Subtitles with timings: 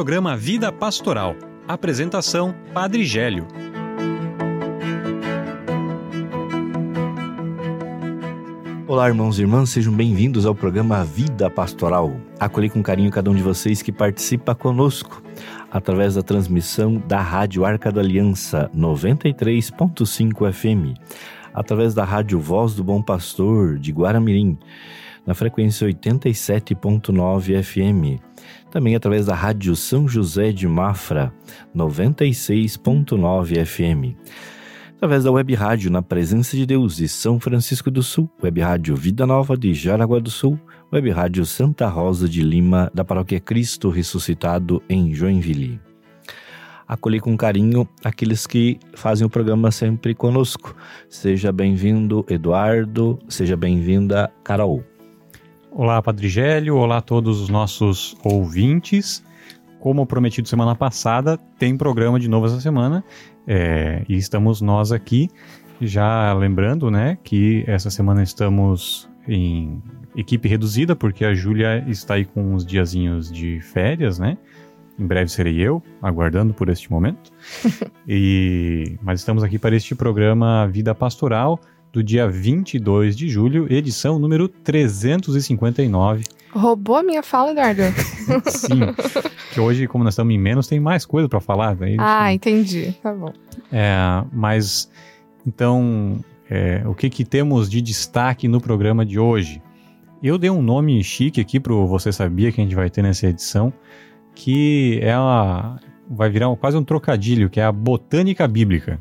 [0.00, 1.36] programa Vida Pastoral.
[1.68, 3.46] Apresentação: Padre Gélio.
[8.88, 12.18] Olá, irmãos e irmãs, sejam bem-vindos ao programa Vida Pastoral.
[12.38, 15.22] Acolhi com carinho cada um de vocês que participa conosco
[15.70, 20.98] através da transmissão da Rádio Arca da Aliança 93.5 FM,
[21.52, 24.56] através da Rádio Voz do Bom Pastor de Guaramirim,
[25.30, 28.20] na frequência 87.9 FM,
[28.68, 31.32] também através da Rádio São José de Mafra
[31.72, 34.16] 96.9 FM
[34.96, 38.96] através da Web Rádio Na Presença de Deus de São Francisco do Sul, Web Rádio
[38.96, 40.58] Vida Nova de Jaraguá do Sul,
[40.92, 45.80] Web Rádio Santa Rosa de Lima, da Paróquia Cristo Ressuscitado em Joinville.
[46.88, 50.74] Acolhi com carinho aqueles que fazem o programa sempre conosco.
[51.08, 54.89] Seja bem-vindo, Eduardo, seja bem-vinda, Carol.
[55.72, 59.24] Olá, Padre Gélio, olá a todos os nossos ouvintes.
[59.78, 63.04] Como prometido semana passada, tem programa de novo essa semana
[63.46, 65.28] é, e estamos nós aqui,
[65.80, 69.80] já lembrando, né, que essa semana estamos em
[70.16, 74.36] equipe reduzida, porque a Júlia está aí com uns diazinhos de férias, né?
[74.98, 77.30] Em breve serei eu, aguardando por este momento.
[78.06, 81.60] e Mas estamos aqui para este programa Vida Pastoral,
[81.92, 86.24] do dia 22 de julho, edição número 359.
[86.52, 87.82] Roubou a minha fala, Eduardo?
[88.50, 88.80] Sim.
[89.52, 91.76] Que hoje, como nós estamos em menos, tem mais coisa para falar.
[91.76, 91.96] Né?
[91.98, 92.92] Ah, entendi.
[93.02, 93.32] Tá bom.
[93.72, 94.90] É, mas,
[95.46, 96.18] então,
[96.48, 99.62] é, o que, que temos de destaque no programa de hoje?
[100.22, 103.26] Eu dei um nome chique aqui pro Você Sabia que a gente vai ter nessa
[103.26, 103.72] edição,
[104.34, 105.78] que é a,
[106.10, 109.00] vai virar quase um trocadilho, que é a botânica bíblica.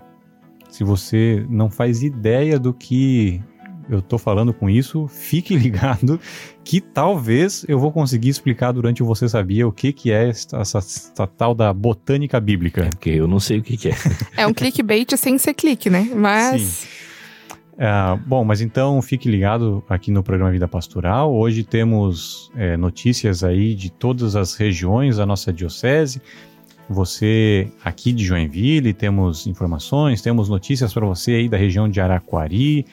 [0.70, 3.42] Se você não faz ideia do que
[3.90, 6.20] eu tô falando com isso, fique ligado
[6.64, 10.58] que talvez eu vou conseguir explicar durante o Você Sabia o que, que é essa,
[10.58, 12.84] essa, essa tal da botânica bíblica.
[12.86, 13.96] É porque eu não sei o que, que é.
[14.38, 16.08] É um clickbait sem ser clique, né?
[16.16, 16.62] Mas.
[16.62, 17.00] Sim.
[17.82, 21.34] É, bom, mas então fique ligado aqui no programa Vida Pastoral.
[21.34, 26.22] Hoje temos é, notícias aí de todas as regiões da nossa diocese.
[26.90, 32.84] Você aqui de Joinville, temos informações, temos notícias para você aí da região de Araquari,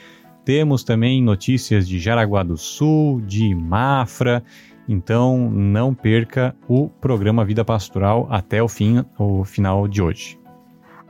[0.44, 4.44] temos também notícias de Jaraguá do Sul, de Mafra.
[4.86, 10.38] Então não perca o programa Vida Pastoral até o fim, o final de hoje.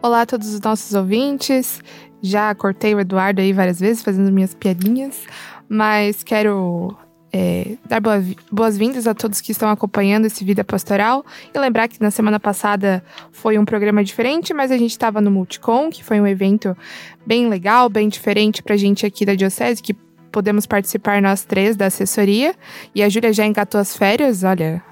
[0.01, 1.83] Olá a todos os nossos ouvintes.
[2.23, 5.25] Já cortei o Eduardo aí várias vezes fazendo minhas piadinhas,
[5.69, 6.97] mas quero
[7.39, 8.01] é, dar
[8.51, 11.23] boas-vindas a todos que estão acompanhando esse Vida Pastoral
[11.55, 15.31] e lembrar que na semana passada foi um programa diferente, mas a gente estava no
[15.31, 16.75] Multicom, que foi um evento
[17.27, 19.93] bem legal, bem diferente para a gente aqui da Diocese, que
[20.33, 22.55] podemos participar nós três da assessoria.
[22.95, 24.83] E a Júlia já engatou as férias, olha,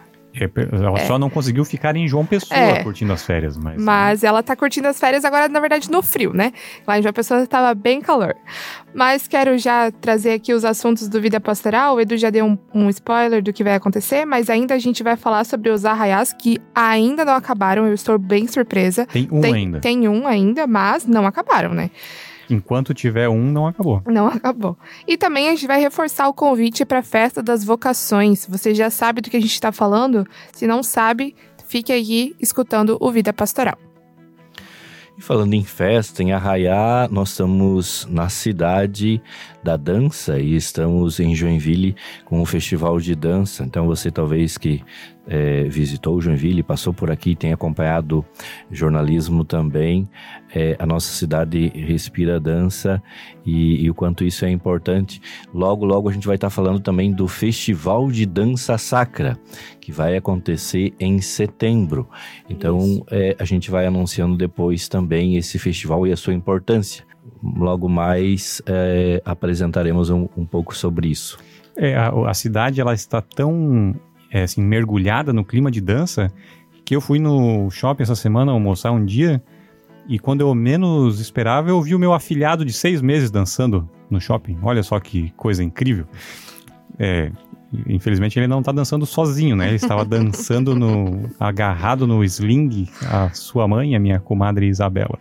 [0.72, 1.06] ela é.
[1.06, 2.83] só não conseguiu ficar em João Pessoa é.
[2.83, 3.81] curtindo as férias, mas.
[3.81, 4.28] Mas né?
[4.28, 6.53] ela tá curtindo as férias agora, na verdade, no frio, né?
[6.87, 8.34] Lá em João Pessoa estava bem calor.
[8.93, 11.97] Mas quero já trazer aqui os assuntos do Vida Pastoral.
[11.97, 15.03] O Edu já deu um, um spoiler do que vai acontecer, mas ainda a gente
[15.03, 17.87] vai falar sobre os arraiais que ainda não acabaram.
[17.87, 19.06] Eu estou bem surpresa.
[19.06, 19.81] Tem um tem, ainda.
[19.81, 21.91] Tem um ainda, mas não acabaram, né?
[22.49, 24.03] Enquanto tiver um, não acabou.
[24.06, 24.77] Não acabou.
[25.06, 28.47] E também a gente vai reforçar o convite para a festa das vocações.
[28.47, 30.27] Você já sabe do que a gente está falando?
[30.53, 31.34] Se não sabe,
[31.66, 33.78] fique aí escutando o Vida Pastoral.
[35.16, 39.22] E falando em festa, em Arraiá, nós estamos na cidade
[39.62, 41.94] da dança e estamos em Joinville
[42.25, 43.62] com o festival de dança.
[43.62, 44.83] Então você talvez que
[45.27, 48.25] é, visitou Joinville, passou por aqui, tem acompanhado
[48.71, 50.09] jornalismo também.
[50.55, 53.03] É, a nossa cidade respira dança
[53.45, 55.21] e, e, o quanto isso é importante.
[55.53, 59.39] Logo, logo a gente vai estar falando também do Festival de Dança Sacra,
[59.81, 62.09] que vai acontecer em setembro.
[62.49, 67.05] Então é, a gente vai anunciando depois também esse festival e a sua importância.
[67.43, 71.39] Logo mais é, apresentaremos um, um pouco sobre isso.
[71.77, 73.95] É, a, a, cidade ela está tão
[74.34, 76.28] é, assim, mergulhada no clima de dança,
[76.84, 79.41] que eu fui no shopping essa semana almoçar um dia
[80.09, 84.21] e quando eu menos esperava, eu vi o meu afilhado de seis meses dançando no
[84.21, 84.59] shopping.
[84.60, 86.07] Olha só que coisa incrível.
[86.98, 87.31] É,
[87.89, 89.69] infelizmente ele não está dançando sozinho, né?
[89.69, 95.19] Ele estava dançando no agarrado no sling a sua mãe, a minha comadre Isabela.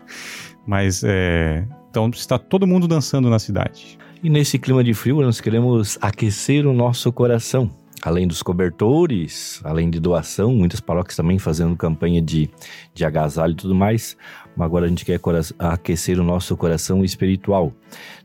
[0.65, 3.95] Mas é, então está todo mundo dançando na cidade.
[4.23, 7.69] E nesse clima de frio, nós queremos aquecer o nosso coração
[8.03, 12.49] além dos cobertores, além de doação, muitas paróquias também fazendo campanha de,
[12.93, 14.17] de agasalho e tudo mais.
[14.55, 15.19] Mas agora a gente quer
[15.57, 17.73] aquecer o nosso coração espiritual.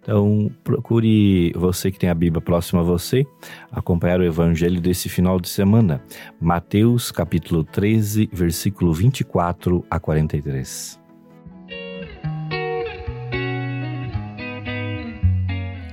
[0.03, 3.25] Então, procure você que tem a Bíblia próxima a você,
[3.71, 6.03] acompanhar o evangelho desse final de semana.
[6.41, 10.99] Mateus, capítulo 13, versículo 24 a 43.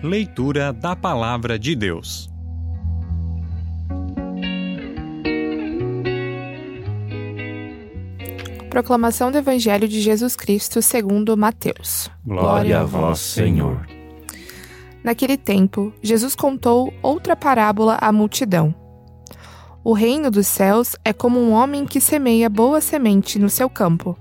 [0.02, 2.35] Leitura da Palavra de Deus.
[8.76, 12.12] Proclamação do Evangelho de Jesus Cristo segundo Mateus.
[12.26, 13.88] Glória a vós, Senhor.
[15.02, 18.76] Naquele tempo, Jesus contou outra parábola à multidão.
[19.82, 24.20] O reino dos céus é como um homem que semeia boa semente no seu campo.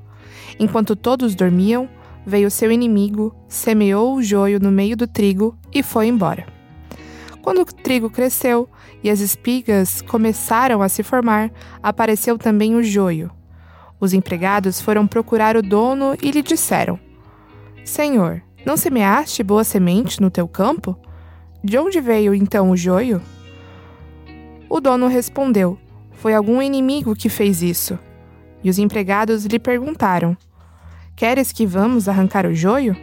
[0.56, 1.88] Enquanto todos dormiam,
[2.24, 6.46] veio seu inimigo, semeou o joio no meio do trigo e foi embora.
[7.42, 8.68] Quando o trigo cresceu
[9.02, 11.50] e as espigas começaram a se formar,
[11.82, 13.32] apareceu também o joio.
[14.04, 17.00] Os empregados foram procurar o dono e lhe disseram:
[17.86, 20.94] Senhor, não semeaste boa semente no teu campo?
[21.64, 23.22] De onde veio então o joio?
[24.68, 25.78] O dono respondeu:
[26.12, 27.98] Foi algum inimigo que fez isso.
[28.62, 30.36] E os empregados lhe perguntaram:
[31.16, 32.94] Queres que vamos arrancar o joio?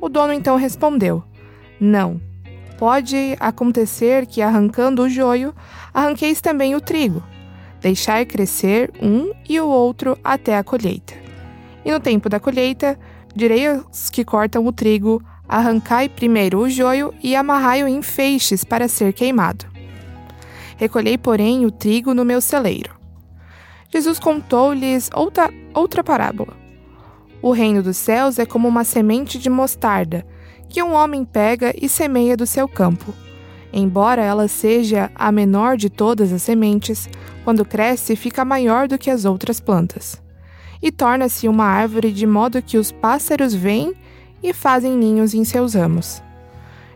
[0.00, 1.22] O dono então respondeu:
[1.78, 2.20] Não.
[2.76, 5.54] Pode acontecer que, arrancando o joio,
[5.94, 7.22] arranqueis também o trigo
[7.80, 11.14] deixar crescer um e o outro até a colheita.
[11.84, 12.98] E no tempo da colheita,
[13.34, 18.88] direi aos que cortam o trigo: arrancai primeiro o joio e amarrai-o em feixes para
[18.88, 19.66] ser queimado.
[20.76, 22.96] Recolhei, porém, o trigo no meu celeiro.
[23.90, 26.56] Jesus contou-lhes outra, outra parábola.
[27.40, 30.26] O reino dos céus é como uma semente de mostarda,
[30.68, 33.14] que um homem pega e semeia do seu campo.
[33.72, 37.08] Embora ela seja a menor de todas as sementes,
[37.48, 40.20] quando cresce fica maior do que as outras plantas.
[40.82, 43.94] E torna-se uma árvore de modo que os pássaros vêm
[44.42, 46.22] e fazem ninhos em seus ramos.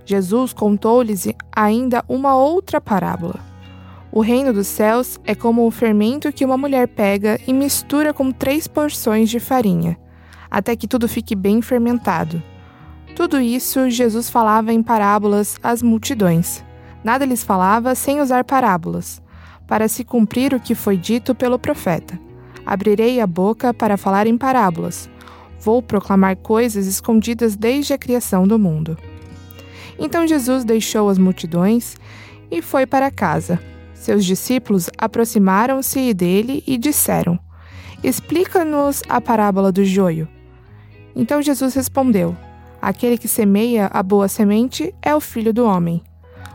[0.04, 1.26] Jesus contou-lhes
[1.56, 3.40] ainda uma outra parábola.
[4.12, 8.31] O reino dos céus é como o fermento que uma mulher pega e mistura com
[8.31, 9.96] três porções de farinha,
[10.50, 12.43] até que tudo fique bem fermentado.
[13.16, 16.62] Tudo isso Jesus falava em parábolas às multidões.
[17.02, 19.22] Nada lhes falava sem usar parábolas,
[19.72, 22.20] para se cumprir o que foi dito pelo profeta.
[22.66, 25.08] Abrirei a boca para falar em parábolas.
[25.58, 28.98] Vou proclamar coisas escondidas desde a criação do mundo.
[29.98, 31.96] Então Jesus deixou as multidões
[32.50, 33.58] e foi para casa.
[33.94, 37.38] Seus discípulos aproximaram-se dele e disseram:
[38.04, 40.28] Explica-nos a parábola do joio.
[41.16, 42.36] Então Jesus respondeu:
[42.78, 46.02] Aquele que semeia a boa semente é o filho do homem.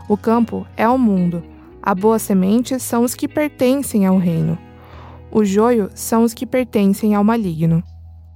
[0.08, 1.57] O campo é o mundo.
[1.88, 4.58] A boa semente são os que pertencem ao reino.
[5.30, 7.82] O joio são os que pertencem ao maligno.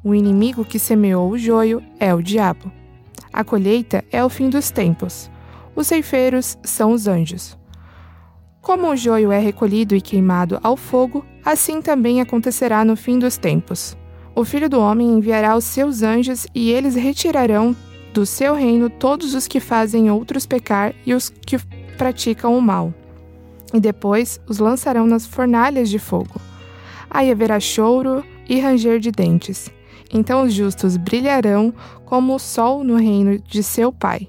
[0.03, 2.73] O inimigo que semeou o joio é o diabo.
[3.31, 5.31] A colheita é o fim dos tempos.
[5.77, 7.59] Os ceifeiros são os anjos.
[8.63, 13.37] Como o joio é recolhido e queimado ao fogo, assim também acontecerá no fim dos
[13.37, 13.95] tempos.
[14.35, 17.77] O Filho do Homem enviará os seus anjos e eles retirarão
[18.15, 21.59] do seu reino todos os que fazem outros pecar e os que
[21.99, 22.95] praticam o mal.
[23.73, 26.41] E depois os lançarão nas fornalhas de fogo.
[27.11, 29.71] Aí haverá choro e ranger de dentes.
[30.13, 31.73] Então os justos brilharão
[32.05, 34.29] como o sol no reino de seu Pai.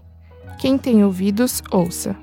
[0.60, 2.16] Quem tem ouvidos, ouça.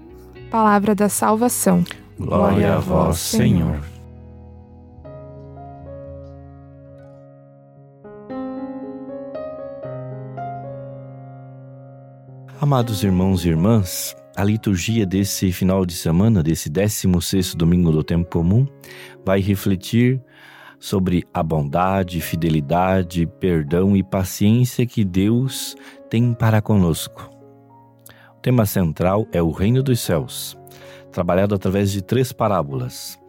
[0.50, 1.84] Palavra da salvação.
[2.18, 3.80] Glória a vós, Senhor.
[12.60, 18.30] Amados irmãos e irmãs, a liturgia desse final de semana, desse 16 domingo do tempo
[18.30, 18.66] comum,
[19.24, 20.20] vai refletir
[20.78, 25.76] sobre a bondade, fidelidade, perdão e paciência que Deus
[26.08, 27.30] tem para conosco.
[28.36, 30.56] O tema central é o reino dos céus,
[31.12, 33.20] trabalhado através de três parábolas.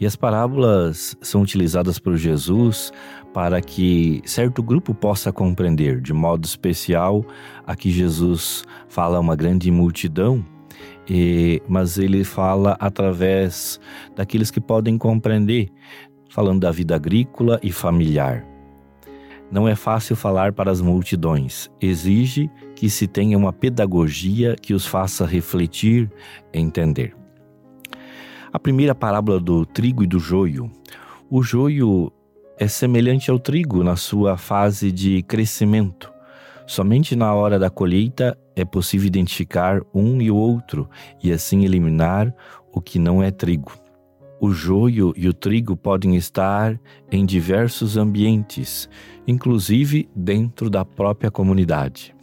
[0.00, 2.90] E as parábolas são utilizadas por Jesus
[3.32, 6.00] para que certo grupo possa compreender.
[6.00, 7.24] De modo especial,
[7.66, 10.44] aqui Jesus fala a uma grande multidão,
[11.08, 13.80] e, mas ele fala através
[14.14, 15.68] daqueles que podem compreender,
[16.28, 18.46] falando da vida agrícola e familiar.
[19.50, 24.86] Não é fácil falar para as multidões, exige que se tenha uma pedagogia que os
[24.86, 26.10] faça refletir
[26.52, 27.14] e entender.
[28.50, 30.70] A primeira parábola do trigo e do joio.
[31.30, 32.12] O joio
[32.62, 36.12] é semelhante ao trigo na sua fase de crescimento.
[36.64, 40.88] Somente na hora da colheita é possível identificar um e o outro
[41.20, 42.32] e assim eliminar
[42.72, 43.72] o que não é trigo.
[44.40, 46.78] O joio e o trigo podem estar
[47.10, 48.88] em diversos ambientes,
[49.26, 52.14] inclusive dentro da própria comunidade.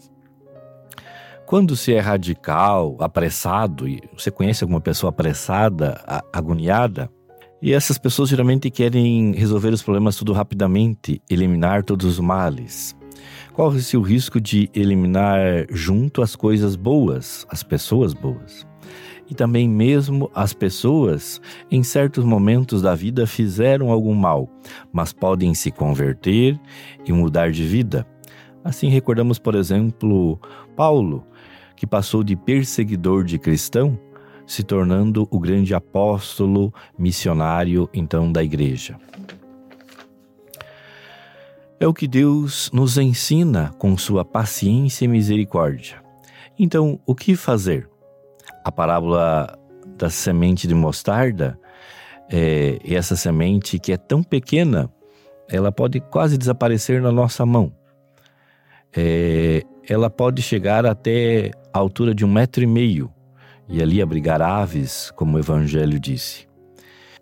[1.46, 7.12] Quando se é radical, apressado, e você conhece alguma pessoa apressada, agoniada,
[7.62, 12.96] e essas pessoas geralmente querem resolver os problemas tudo rapidamente, eliminar todos os males.
[13.54, 18.66] Corre-se o risco de eliminar junto as coisas boas, as pessoas boas.
[19.30, 24.50] E também mesmo as pessoas, em certos momentos da vida, fizeram algum mal,
[24.92, 26.60] mas podem se converter
[27.06, 28.08] e mudar de vida.
[28.64, 30.40] Assim recordamos, por exemplo,
[30.76, 31.26] Paulo,
[31.76, 34.00] que passou de perseguidor de cristão,
[34.50, 38.98] se tornando o grande apóstolo missionário então da igreja.
[41.80, 46.02] É o que Deus nos ensina com sua paciência e misericórdia.
[46.58, 47.88] Então, o que fazer?
[48.66, 49.56] A parábola
[49.96, 51.58] da semente de mostarda,
[52.28, 54.92] é, essa semente que é tão pequena,
[55.48, 57.72] ela pode quase desaparecer na nossa mão.
[58.98, 63.14] É, ela pode chegar até a altura de um metro e meio
[63.70, 66.48] e ali abrigar aves, como o Evangelho disse.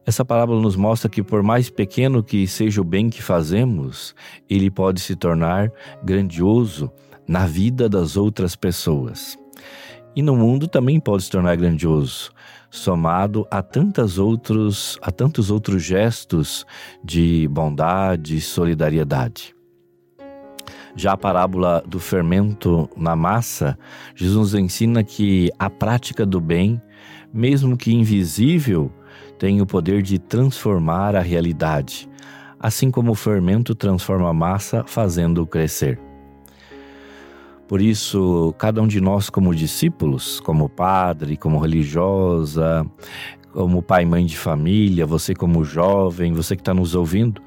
[0.06, 4.16] Essa parábola nos mostra que, por mais pequeno que seja o bem que fazemos,
[4.50, 5.70] ele pode se tornar
[6.02, 6.90] grandioso
[7.28, 9.38] na vida das outras pessoas.
[10.16, 12.32] E no mundo também pode se tornar grandioso,
[12.72, 16.66] somado a, tantas outros, a tantos outros gestos
[17.04, 19.57] de bondade e solidariedade.
[20.98, 23.78] Já a parábola do fermento na massa,
[24.16, 26.82] Jesus nos ensina que a prática do bem,
[27.32, 28.92] mesmo que invisível,
[29.38, 32.10] tem o poder de transformar a realidade,
[32.60, 36.00] assim como o fermento transforma a massa, fazendo-o crescer.
[37.68, 42.84] Por isso, cada um de nós, como discípulos, como padre, como religiosa,
[43.52, 47.40] como pai e mãe de família, você como jovem, você que está nos ouvindo,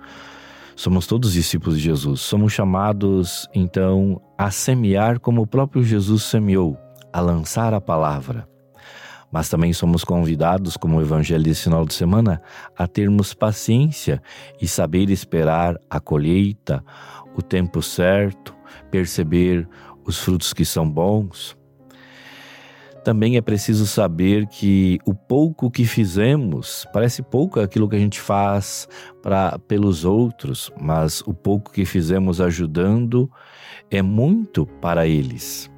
[0.80, 2.22] Somos todos discípulos de Jesus.
[2.22, 6.74] Somos chamados, então, a semear como o próprio Jesus semeou,
[7.12, 8.48] a lançar a palavra.
[9.30, 12.40] Mas também somos convidados, como o Evangelho desse final de semana,
[12.74, 14.22] a termos paciência
[14.58, 16.82] e saber esperar a colheita,
[17.36, 18.56] o tempo certo,
[18.90, 19.68] perceber
[20.06, 21.59] os frutos que são bons
[23.02, 28.20] também é preciso saber que o pouco que fizemos, parece pouco aquilo que a gente
[28.20, 28.88] faz
[29.22, 33.30] para pelos outros, mas o pouco que fizemos ajudando
[33.90, 35.70] é muito para eles.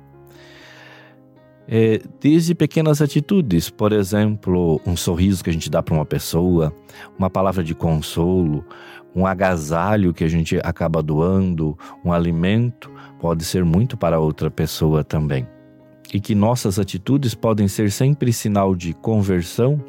[1.69, 6.75] É, desde pequenas atitudes, por exemplo, um sorriso que a gente dá para uma pessoa,
[7.17, 8.65] uma palavra de consolo,
[9.15, 15.05] um agasalho que a gente acaba doando, um alimento, pode ser muito para outra pessoa
[15.05, 15.47] também
[16.13, 19.83] e que nossas atitudes podem ser sempre sinal de conversão,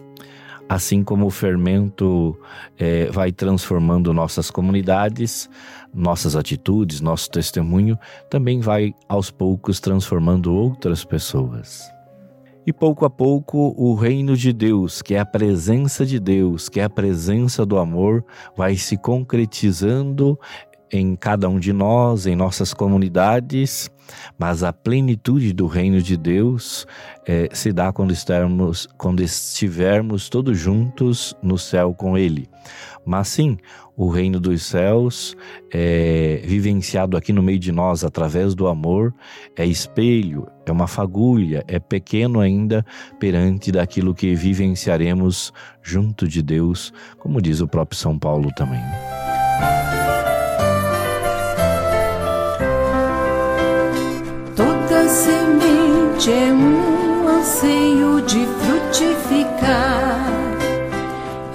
[0.70, 2.38] assim como o fermento
[2.80, 5.50] é, vai transformando nossas comunidades,
[5.94, 8.00] nossas atitudes, nosso testemunho
[8.30, 11.92] também vai aos poucos transformando outras pessoas.
[12.66, 16.80] E pouco a pouco o reino de Deus, que é a presença de Deus, que
[16.80, 18.24] é a presença do amor,
[18.56, 20.40] vai se concretizando
[20.90, 23.90] em cada um de nós, em nossas comunidades,
[24.38, 26.86] mas a plenitude do reino de Deus
[27.26, 32.50] é, se dá quando, estarmos, quando estivermos todos juntos no céu com Ele.
[33.06, 33.58] Mas sim,
[33.96, 35.36] o reino dos céus
[35.72, 39.14] é vivenciado aqui no meio de nós através do amor,
[39.56, 42.86] é espelho, é uma fagulha, é pequeno ainda
[43.20, 48.82] perante daquilo que vivenciaremos junto de Deus, como diz o próprio São Paulo também.
[56.32, 60.26] É um anseio de frutificar,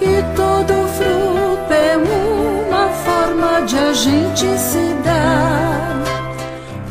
[0.01, 6.03] e todo fruto é uma forma de a gente se dar.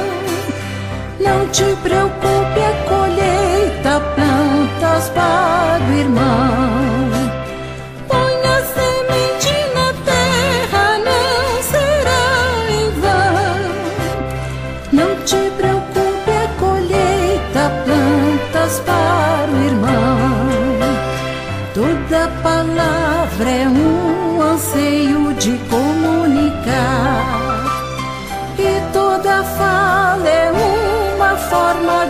[1.19, 6.88] Não te preocupe, a colheita plantas para o irmão.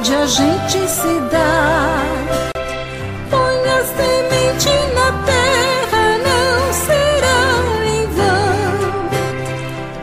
[0.02, 2.05] De a gente se dar.
[3.31, 7.40] Põe a semente na terra, não será
[7.87, 8.67] em vão.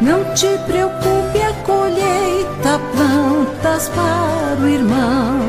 [0.02, 3.36] Não te preocupe, a colheita planta
[3.66, 5.45] plantas para o irmão.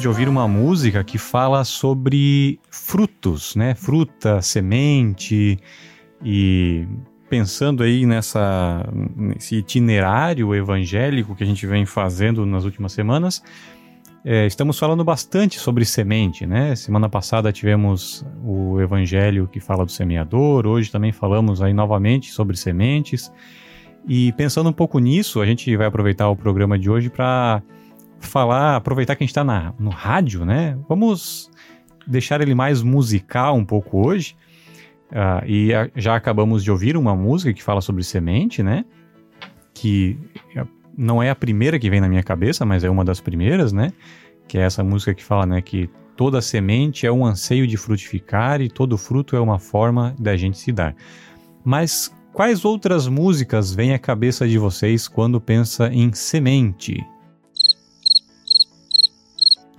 [0.00, 3.74] De ouvir uma música que fala sobre frutos, né?
[3.74, 5.58] Fruta, semente
[6.24, 6.86] e
[7.28, 13.42] pensando aí nessa nesse itinerário evangélico que a gente vem fazendo nas últimas semanas,
[14.24, 16.74] é, estamos falando bastante sobre semente, né?
[16.74, 22.56] Semana passada tivemos o evangelho que fala do semeador, hoje também falamos aí novamente sobre
[22.56, 23.30] sementes.
[24.08, 27.62] E pensando um pouco nisso, a gente vai aproveitar o programa de hoje para
[28.20, 30.78] falar, aproveitar que a gente está no rádio, né?
[30.88, 31.50] Vamos
[32.06, 34.36] deixar ele mais musical um pouco hoje.
[35.12, 38.84] Ah, e a- já acabamos de ouvir uma música que fala sobre semente, né?
[39.74, 40.18] Que
[40.54, 40.64] é-
[40.96, 43.92] não é a primeira que vem na minha cabeça, mas é uma das primeiras, né?
[44.46, 45.62] Que é essa música que fala, né?
[45.62, 50.36] Que toda semente é um anseio de frutificar e todo fruto é uma forma da
[50.36, 50.94] gente se dar.
[51.64, 57.02] Mas quais outras músicas vêm à cabeça de vocês quando pensa em semente?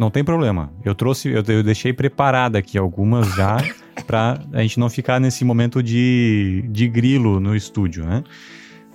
[0.02, 0.74] Não tem problema.
[0.84, 3.58] Eu trouxe, eu, eu deixei preparada aqui algumas já
[4.08, 8.24] para a gente não ficar nesse momento de, de grilo no estúdio, né?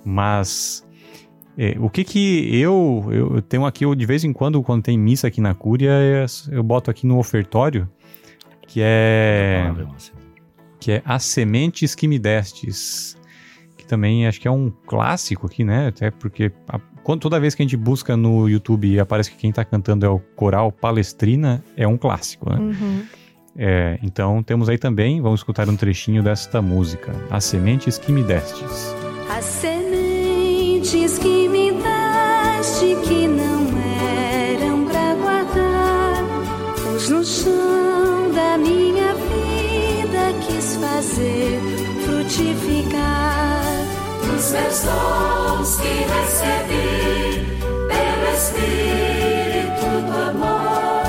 [0.04, 0.84] Mas
[1.56, 4.98] é, o que que eu, eu tenho aqui, eu, de vez em quando, quando tem
[4.98, 7.88] missa aqui na Cúria, eu, eu boto aqui no ofertório,
[8.66, 9.72] que é
[10.80, 13.16] que é As Sementes que Me Destes,
[13.76, 15.86] que também acho que é um clássico aqui, né?
[15.86, 16.50] Até porque
[17.06, 20.04] quando- toda vez que a gente busca no YouTube e aparece que quem tá cantando
[20.04, 22.58] é o Coral Palestrina, é um clássico, né?
[22.58, 23.02] Uhum.
[23.56, 28.25] É, então temos aí também, vamos escutar um trechinho desta música, As Sementes que Me
[28.25, 28.92] Destes.
[29.30, 33.66] As sementes que me deste que não
[34.58, 36.25] eram pra guardar,
[36.75, 41.60] pus no chão da minha vida, quis fazer
[42.04, 42.75] frutificar.
[44.47, 51.02] Os meus dons que recebi pelo Espírito do amor,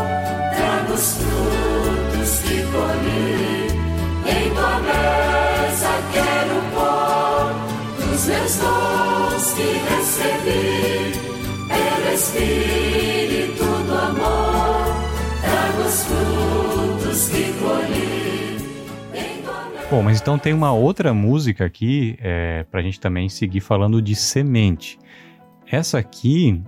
[0.55, 3.67] trago os frutos que colhi,
[4.25, 7.45] em tua mesa quero pôr
[8.11, 11.13] os meus dons que recebi
[11.67, 12.96] pelo Espírito
[19.89, 24.15] Bom, mas então tem uma outra música aqui é, pra gente também seguir falando de
[24.15, 24.99] semente.
[25.65, 26.61] Essa aqui,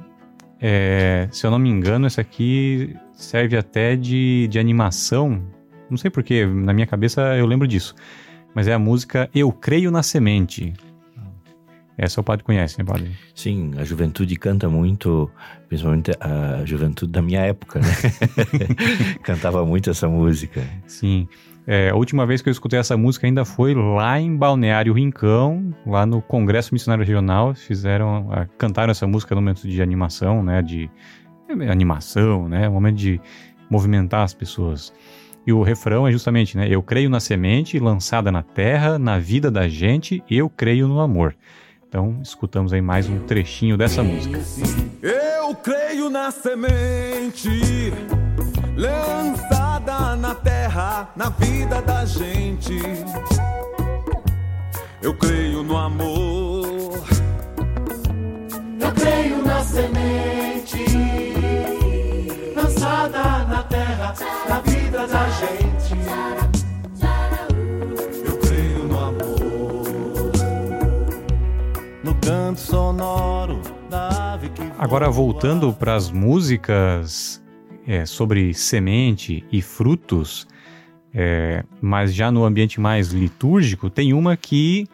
[0.61, 5.43] é, se eu não me engano, essa aqui serve até de, de animação.
[5.89, 7.93] Não sei porquê, na minha cabeça eu lembro disso.
[8.55, 10.71] Mas é a música Eu Creio na Semente.
[11.97, 13.11] Essa o padre conhece, né, padre?
[13.35, 15.29] Sim, a juventude canta muito,
[15.67, 17.87] principalmente a juventude da minha época, né?
[19.21, 20.63] Cantava muito essa música.
[20.87, 21.27] Sim.
[21.71, 25.71] É, a última vez que eu escutei essa música ainda foi lá em Balneário Rincão,
[25.85, 27.53] lá no Congresso Missionário Regional.
[27.53, 30.63] Fizeram, ah, cantaram essa música no momento de animação, né?
[30.63, 30.89] De
[31.47, 32.67] é, animação, né?
[32.67, 33.21] Momento de
[33.69, 34.91] movimentar as pessoas.
[35.45, 36.67] E o refrão é justamente, né?
[36.67, 41.35] Eu creio na semente lançada na terra, na vida da gente, eu creio no amor.
[41.87, 44.39] Então, escutamos aí mais um trechinho dessa música.
[45.03, 47.93] Eu creio na semente
[48.75, 49.58] lançada
[50.29, 52.77] na terra, na vida da gente.
[55.01, 57.03] Eu creio no amor.
[58.79, 60.85] Eu creio na semente
[62.55, 64.13] lançada na terra,
[64.47, 65.95] na vida da gente.
[68.23, 70.31] Eu creio no amor.
[72.03, 77.41] No canto sonoro da ave que Agora, voltando para as músicas
[77.89, 80.47] é, sobre semente e frutos,
[81.11, 84.87] é, mas já no ambiente mais litúrgico, tem uma que,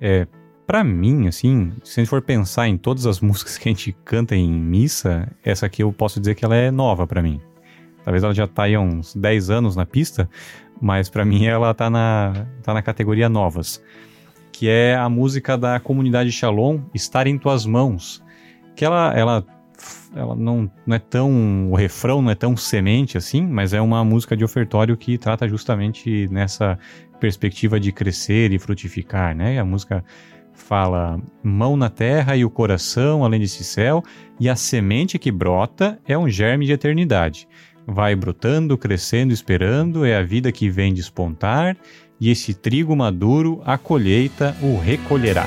[0.00, 0.28] é,
[0.64, 3.96] para mim, assim, se a gente for pensar em todas as músicas que a gente
[4.04, 7.40] canta em missa, essa aqui eu posso dizer que ela é nova para mim.
[8.04, 10.30] Talvez ela já tá aí há uns 10 anos na pista,
[10.80, 13.82] mas para mim ela tá na, tá na categoria novas.
[14.52, 18.24] Que é a música da comunidade Shalom, Estar em Tuas Mãos
[18.76, 19.44] que ela, ela,
[20.14, 21.70] ela não, não é tão.
[21.70, 25.48] O refrão não é tão semente assim, mas é uma música de ofertório que trata
[25.48, 26.78] justamente nessa
[27.20, 29.58] perspectiva de crescer e frutificar, né?
[29.58, 30.04] A música
[30.52, 34.02] fala mão na terra e o coração além desse céu,
[34.40, 37.46] e a semente que brota é um germe de eternidade.
[37.86, 41.76] Vai brotando, crescendo, esperando, é a vida que vem despontar,
[42.20, 45.46] e esse trigo maduro a colheita o recolherá.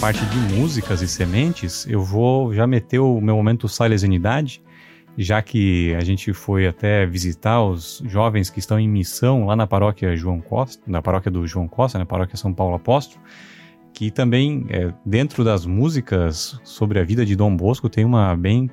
[0.00, 4.62] Parte de músicas e sementes, eu vou já meter o meu momento salesenidade,
[5.16, 9.66] já que a gente foi até visitar os jovens que estão em missão lá na
[9.66, 13.22] paróquia João Costa, na paróquia do João Costa, na paróquia São Paulo Apóstolo,
[13.92, 18.70] que também, é, dentro das músicas sobre a vida de Dom Bosco, tem uma bem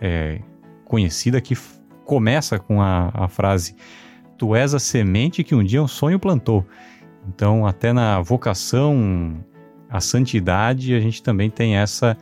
[0.00, 0.40] é,
[0.84, 1.56] conhecida que
[2.04, 3.74] começa com a, a frase
[4.38, 6.64] Tu és a semente que um dia um sonho plantou.
[7.28, 9.44] Então, até na vocação
[9.92, 12.16] à santidade, a gente também tem essa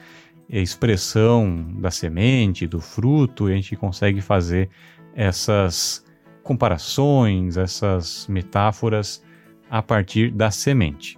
[0.49, 4.69] expressão da semente, do fruto, e a gente consegue fazer
[5.15, 6.05] essas
[6.43, 9.23] comparações, essas metáforas
[9.71, 11.17] a partir da semente.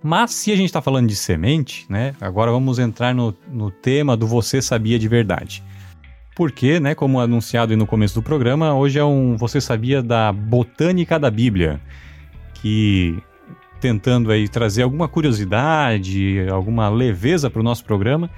[0.00, 2.14] Mas se a gente está falando de semente, né?
[2.20, 5.64] Agora vamos entrar no, no tema do você sabia de verdade.
[6.36, 11.18] Porque, né, como anunciado no começo do programa, hoje é um você sabia da botânica
[11.18, 11.80] da Bíblia,
[12.54, 13.20] que
[13.80, 18.30] tentando aí trazer alguma curiosidade, alguma leveza para o nosso programa,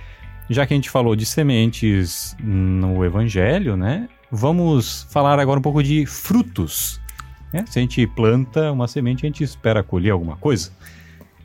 [0.48, 4.08] já que a gente falou de sementes no Evangelho, né?
[4.30, 7.00] Vamos falar agora um pouco de frutos.
[7.52, 7.64] né?
[7.68, 10.70] Se a gente planta uma semente, a gente espera colher alguma coisa.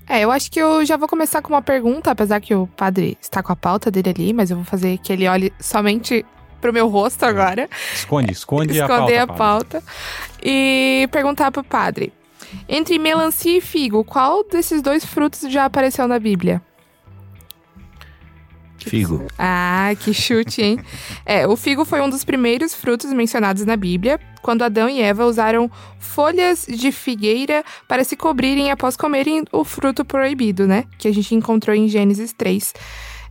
[0.10, 3.18] É, eu acho que eu já vou começar com uma pergunta, apesar que o padre
[3.22, 6.26] está com a pauta dele ali, mas eu vou fazer que ele olhe somente
[6.62, 7.70] pro meu rosto agora.
[7.94, 9.24] Esconde, esconde a esconder pauta.
[9.24, 9.38] a Pablo.
[9.38, 9.84] pauta.
[10.42, 12.14] E perguntar pro padre.
[12.68, 16.62] Entre melancia e figo, qual desses dois frutos já apareceu na Bíblia?
[18.78, 19.26] Figo.
[19.38, 20.80] Ah, que chute, hein?
[21.26, 25.26] é, o figo foi um dos primeiros frutos mencionados na Bíblia, quando Adão e Eva
[25.26, 30.86] usaram folhas de figueira para se cobrirem após comerem o fruto proibido, né?
[30.98, 32.74] Que a gente encontrou em Gênesis 3,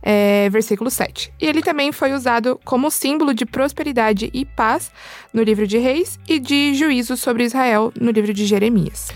[0.09, 1.33] é, versículo 7.
[1.41, 4.89] E ele também foi usado como símbolo de prosperidade e paz
[5.33, 9.11] no livro de Reis e de juízo sobre Israel no livro de Jeremias.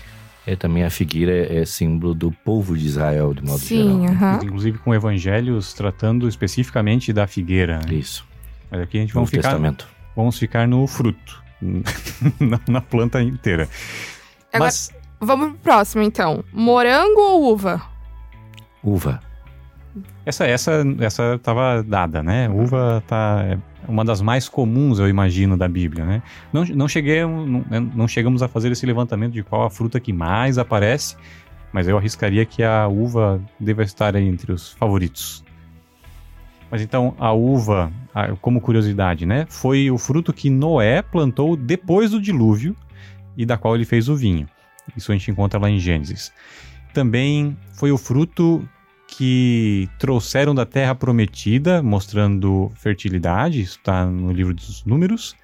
[0.46, 4.16] É também a figueira é símbolo do povo de Israel, de modo Sim, geral.
[4.16, 4.40] aham.
[4.44, 7.78] Inclusive com evangelhos tratando especificamente da figueira.
[7.78, 7.94] né?
[7.94, 8.26] Isso.
[8.70, 9.88] Mas aqui a gente Novo vamos ficar, Testamento.
[10.14, 11.42] vamos ficar no fruto,
[12.38, 13.66] na, na planta inteira.
[14.52, 14.90] Agora- Mas
[15.24, 16.44] Vamos pro próximo, então.
[16.52, 17.80] Morango ou uva?
[18.82, 19.20] Uva.
[20.24, 22.48] Essa, essa, essa tava dada, né?
[22.48, 23.58] Uva tá é
[23.88, 26.22] uma das mais comuns, eu imagino, da Bíblia, né?
[26.52, 30.12] Não, não, cheguei, não, não chegamos a fazer esse levantamento de qual a fruta que
[30.12, 31.16] mais aparece,
[31.72, 35.44] mas eu arriscaria que a uva deva estar entre os favoritos.
[36.70, 37.92] Mas então, a uva,
[38.40, 39.46] como curiosidade, né?
[39.48, 42.76] Foi o fruto que Noé plantou depois do dilúvio
[43.36, 44.48] e da qual ele fez o vinho.
[44.96, 46.32] Isso a gente encontra lá em Gênesis.
[46.94, 48.66] Também foi o fruto
[49.16, 55.36] que trouxeram da terra prometida, mostrando fertilidade, isso está no livro dos Números.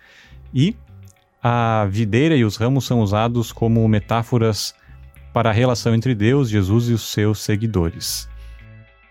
[0.55, 0.75] E
[1.43, 4.75] a videira e os ramos são usados como metáforas
[5.33, 8.29] para a relação entre Deus, Jesus e os seus seguidores.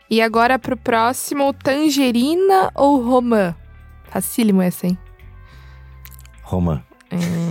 [0.09, 3.55] E agora pro próximo, tangerina ou romã?
[4.05, 4.97] Facílimo essa, hein?
[6.41, 6.83] Roma.
[7.11, 7.47] É,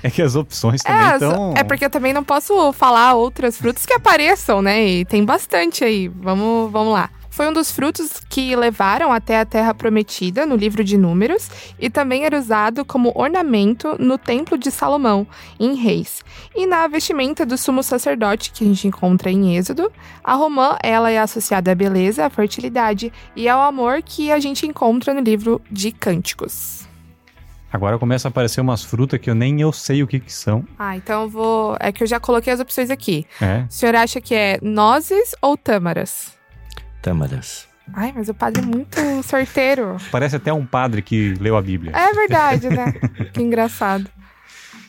[0.02, 1.54] É que as opções também é, estão.
[1.56, 4.86] é porque eu também não posso falar outras frutas que apareçam, né?
[4.86, 6.08] E tem bastante aí.
[6.08, 7.10] Vamos, vamos lá.
[7.28, 11.90] Foi um dos frutos que levaram até a Terra Prometida no livro de Números e
[11.90, 15.26] também era usado como ornamento no Templo de Salomão,
[15.60, 16.22] em Reis.
[16.54, 19.92] E na vestimenta do sumo sacerdote que a gente encontra em Êxodo,
[20.24, 24.66] a romã ela é associada à beleza, à fertilidade e ao amor que a gente
[24.66, 26.85] encontra no livro de Cânticos.
[27.76, 30.64] Agora começa a aparecer umas frutas que eu nem eu sei o que, que são.
[30.78, 31.76] Ah, então eu vou.
[31.78, 33.26] É que eu já coloquei as opções aqui.
[33.38, 33.66] É.
[33.68, 36.34] O senhor acha que é nozes ou tâmaras?
[37.02, 37.68] Tâmaras.
[37.92, 39.98] Ai, mas o padre é muito sorteiro.
[40.10, 41.92] Parece até um padre que leu a Bíblia.
[41.94, 42.94] É verdade, né?
[43.30, 44.08] que engraçado.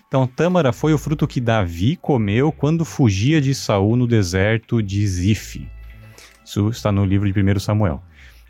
[0.08, 5.06] Então, tâmara foi o fruto que Davi comeu quando fugia de Saul no deserto de
[5.06, 5.67] Zif.
[6.45, 8.02] Isso está no livro de 1 Samuel.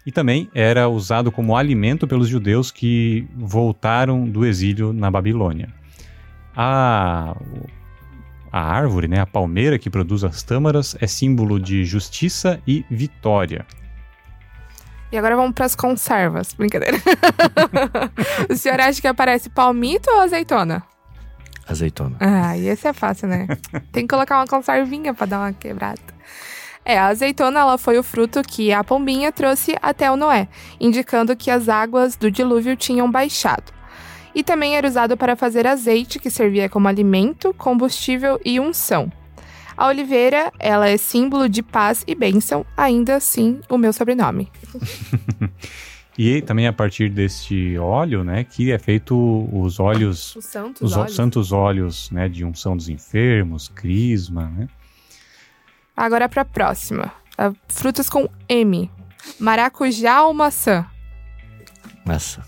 [0.07, 5.67] E também era usado como alimento pelos judeus que voltaram do exílio na Babilônia.
[6.55, 7.35] A,
[8.49, 13.65] a árvore, né, a palmeira que produz as tâmaras, é símbolo de justiça e vitória.
[15.11, 16.53] E agora vamos pras conservas.
[16.53, 16.95] Brincadeira.
[18.49, 20.83] o senhor acha que aparece palmito ou azeitona?
[21.67, 22.15] Azeitona.
[22.21, 23.45] Ah, e esse é fácil, né?
[23.91, 26.16] Tem que colocar uma conservinha pra dar uma quebrada.
[26.89, 30.47] É, a azeitona ela foi o fruto que a pombinha trouxe até o Noé,
[30.79, 33.73] indicando que as águas do dilúvio tinham baixado.
[34.33, 39.11] E também era usado para fazer azeite, que servia como alimento, combustível e unção.
[39.75, 44.49] A oliveira, ela é símbolo de paz e bênção, ainda assim o meu sobrenome.
[46.17, 50.97] E também a partir deste óleo, né, que é feito os óleos, Os santos os
[50.97, 51.15] óleos.
[51.15, 54.67] santos óleos, né, de unção dos enfermos, crisma, né?
[55.97, 57.11] Agora pra próxima.
[57.35, 58.89] Ah, Frutas com M.
[59.39, 60.85] Maracujá ou maçã?
[62.05, 62.41] Massa.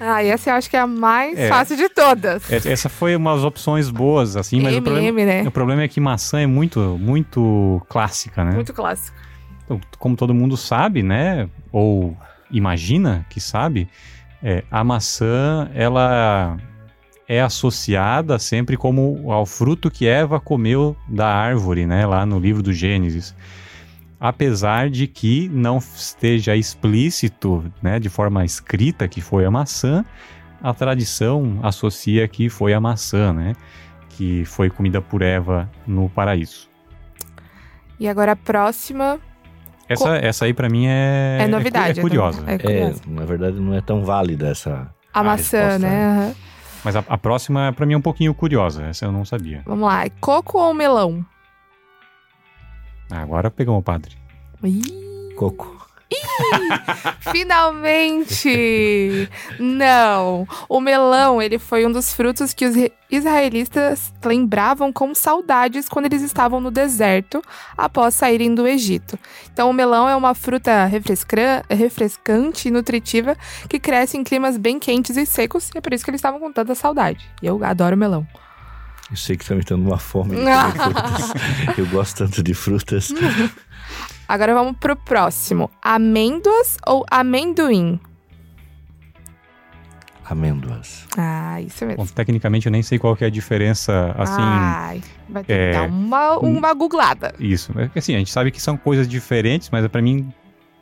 [0.00, 1.48] Ah, essa eu acho que é a mais É.
[1.48, 2.50] fácil de todas.
[2.50, 5.42] Essa essa foi umas opções boas, assim, mas o problema, MM, né?
[5.46, 8.52] o problema é que maçã é muito, muito clássica, né?
[8.52, 9.16] Muito clássico.
[9.64, 11.48] Então, como todo mundo sabe, né?
[11.72, 12.16] Ou
[12.50, 13.88] imagina que sabe,
[14.42, 16.56] é, a maçã ela
[17.28, 22.06] é associada sempre como ao fruto que Eva comeu da árvore, né?
[22.06, 23.34] Lá no livro do Gênesis.
[24.18, 30.04] Apesar de que não esteja explícito, né, de forma escrita que foi a maçã,
[30.60, 33.52] a tradição associa que foi a maçã, né?
[34.08, 36.68] Que foi comida por Eva no paraíso.
[38.00, 39.20] E agora a próxima
[39.88, 42.00] Essa, essa aí pra mim é, é, novidade.
[42.00, 42.42] é, curiosa.
[42.46, 43.02] É, É, curiosa.
[43.06, 44.88] na verdade, não é tão válida essa.
[45.14, 46.06] A maçã, resposta, né?
[46.06, 46.34] Aham.
[46.84, 48.84] Mas a, a próxima, pra mim, é um pouquinho curiosa.
[48.84, 49.62] Essa eu não sabia.
[49.66, 50.04] Vamos lá.
[50.04, 51.24] É Coco ou melão?
[53.10, 54.16] Agora pegamos o padre.
[54.62, 55.77] Ih, Coco.
[57.32, 59.28] Finalmente!
[59.58, 60.46] Não!
[60.68, 62.74] O melão, ele foi um dos frutos que os
[63.10, 67.42] israelitas lembravam com saudades quando eles estavam no deserto
[67.76, 69.18] após saírem do Egito.
[69.52, 70.84] Então, o melão é uma fruta
[71.68, 73.36] refrescante e nutritiva
[73.68, 76.40] que cresce em climas bem quentes e secos, e é por isso que eles estavam
[76.40, 77.28] com tanta saudade.
[77.42, 78.26] E eu adoro melão.
[79.10, 80.36] Eu sei que tá me dando uma fome.
[81.78, 83.10] Eu gosto tanto de frutas.
[84.28, 85.70] Agora vamos pro próximo.
[85.80, 87.98] Amêndoas ou amendoim?
[90.22, 91.06] Amêndoas.
[91.16, 92.04] Ah, isso mesmo.
[92.04, 94.42] Bom, tecnicamente, eu nem sei qual que é a diferença, assim...
[94.42, 97.34] Ai, vai ter é, que dar uma, uma googlada.
[97.40, 97.72] Isso.
[97.78, 100.30] É que, assim, a gente sabe que são coisas diferentes, mas pra mim,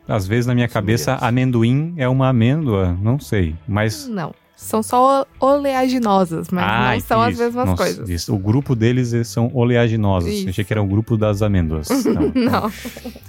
[0.08, 2.98] às vezes, na minha cabeça, amendoim é uma amêndoa.
[3.00, 3.54] Não sei.
[3.68, 4.08] Mas...
[4.08, 4.34] Não.
[4.56, 7.42] São só oleaginosas, mas Ah, não são as isso.
[7.42, 8.08] mesmas Nossa, coisas.
[8.08, 8.34] isso.
[8.34, 10.30] O grupo deles eles são oleaginosos.
[10.30, 10.64] Eu achei Isso.
[10.64, 11.88] que era o grupo das amêndoas.
[12.06, 12.32] Não.
[12.34, 12.72] Não.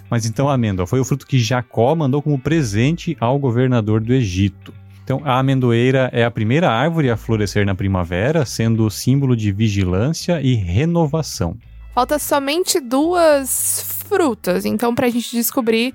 [0.10, 4.14] Mas então a amêndoa foi o fruto que Jacó mandou como presente ao governador do
[4.14, 4.74] Egito.
[5.04, 10.42] Então a amendoeira é a primeira árvore a florescer na primavera, sendo símbolo de vigilância
[10.42, 11.58] e renovação.
[11.94, 15.94] Falta somente duas frutas, então pra gente descobrir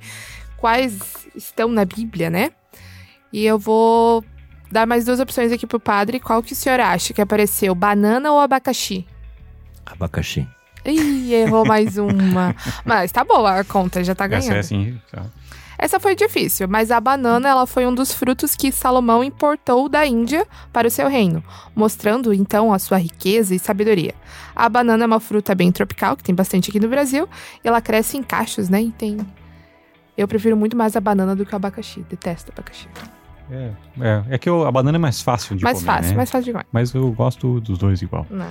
[0.58, 0.98] quais
[1.34, 2.50] estão na Bíblia, né?
[3.32, 4.22] E eu vou
[4.72, 6.18] dar mais duas opções aqui pro padre.
[6.18, 7.74] Qual que o senhor acha que apareceu?
[7.74, 9.06] Banana ou abacaxi?
[9.84, 10.48] Abacaxi.
[10.84, 12.56] Ih, errou mais uma.
[12.84, 14.56] Mas tá boa a conta, já tá ganhando.
[14.56, 15.00] Essa é assim.
[15.10, 15.24] tá.
[15.78, 20.06] Essa foi difícil, mas a banana ela foi um dos frutos que Salomão importou da
[20.06, 21.42] Índia para o seu reino,
[21.74, 24.14] mostrando então a sua riqueza e sabedoria.
[24.54, 27.28] A banana é uma fruta bem tropical, que tem bastante aqui no Brasil,
[27.64, 28.80] e ela cresce em cachos, né?
[28.80, 29.18] E tem.
[30.16, 32.06] Eu prefiro muito mais a banana do que o abacaxi.
[32.08, 32.86] Detesto abacaxi.
[33.50, 36.16] É, é, é que o- a banana é mais fácil de mais comer, fácil, né?
[36.16, 36.66] mais fácil de comer.
[36.72, 38.26] Mas eu gosto dos dois igual.
[38.30, 38.50] Não.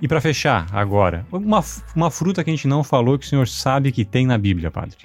[0.00, 1.64] E pra fechar agora, uma,
[1.96, 4.70] uma fruta que a gente não falou que o senhor sabe que tem na Bíblia,
[4.70, 4.96] padre.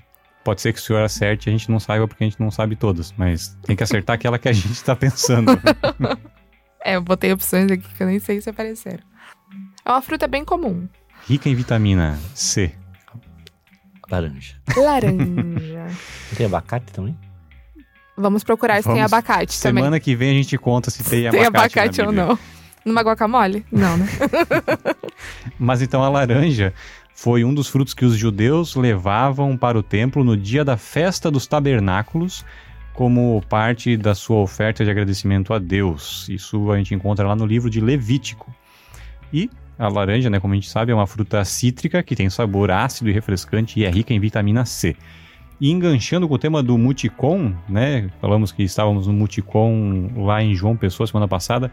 [0.44, 2.52] Pode ser que o senhor acerte e a gente não saiba porque a gente não
[2.52, 5.52] sabe todas, mas tem que acertar aquela que a gente tá pensando.
[6.86, 9.00] É, eu botei opções aqui que eu nem sei se apareceram.
[9.86, 10.86] É uma fruta bem comum.
[11.26, 12.74] Rica em vitamina C.
[14.12, 14.56] Laranja.
[14.76, 15.88] Laranja.
[16.36, 17.18] Tem abacate também?
[18.16, 19.14] Vamos procurar se tem Vamos.
[19.14, 19.84] abacate também.
[19.84, 22.40] Semana que vem a gente conta se tem, tem abacate, abacate na ou não.
[22.86, 23.66] Numa guacamole?
[23.72, 24.08] Não, né?
[25.58, 26.74] Mas então a laranja
[27.16, 31.32] foi um dos frutos que os judeus levavam para o templo no dia da festa
[31.32, 32.44] dos tabernáculos,
[32.94, 36.28] como parte da sua oferta de agradecimento a Deus.
[36.30, 38.54] Isso a gente encontra lá no livro de Levítico.
[39.32, 39.50] E
[39.80, 43.10] a laranja, né, como a gente sabe, é uma fruta cítrica que tem sabor ácido
[43.10, 44.96] e refrescante e é rica em vitamina C.
[45.64, 48.10] E enganchando com o tema do Multicom, né?
[48.20, 51.72] Falamos que estávamos no Multicom lá em João Pessoa semana passada.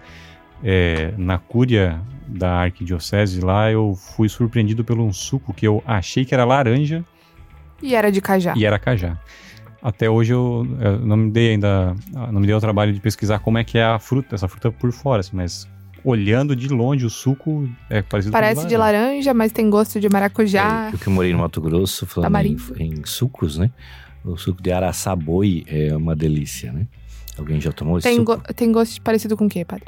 [0.62, 6.24] É, na cúria da arquidiocese lá, eu fui surpreendido pelo um suco que eu achei
[6.24, 7.04] que era laranja
[7.82, 8.54] E era de cajá.
[8.56, 9.18] e era cajá.
[9.82, 11.92] Até hoje eu, eu não me dei ainda,
[12.30, 14.70] não me dei o trabalho de pesquisar como é que é a fruta, essa fruta
[14.70, 15.68] por fora, assim, mas
[16.04, 20.08] olhando de longe o suco é parecido Parece com de laranja, mas tem gosto de
[20.08, 20.90] maracujá.
[20.92, 23.70] É, eu morei no Mato Grosso, falando em, em sucos, né?
[24.24, 26.86] O suco de araçaboi é uma delícia, né?
[27.38, 28.36] Alguém já tomou esse Tem, suco?
[28.36, 29.86] go- tem gosto de parecido com o quê, padre?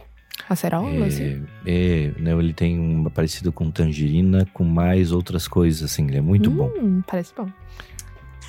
[0.48, 1.44] Acerola, assim?
[1.66, 6.06] É, é, né, ele tem um parecido com tangerina, com mais outras coisas, assim.
[6.08, 6.70] Ele é muito bom.
[6.80, 7.46] Hum, Parece bom.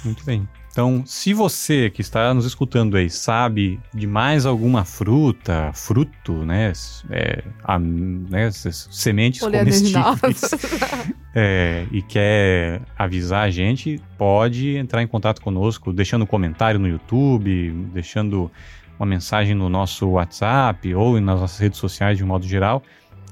[0.06, 0.47] Muito bem.
[0.74, 6.74] Então, se você que está nos escutando aí sabe de mais alguma fruta, fruto, né,
[7.12, 10.42] é, a- né, sementes comestíveis,
[11.36, 16.88] é, e quer avisar a gente, pode entrar em contato conosco, deixando um comentário no
[16.88, 18.52] YouTube, deixando
[18.98, 22.82] uma mensagem no nosso WhatsApp ou nas nossas redes sociais de um modo geral,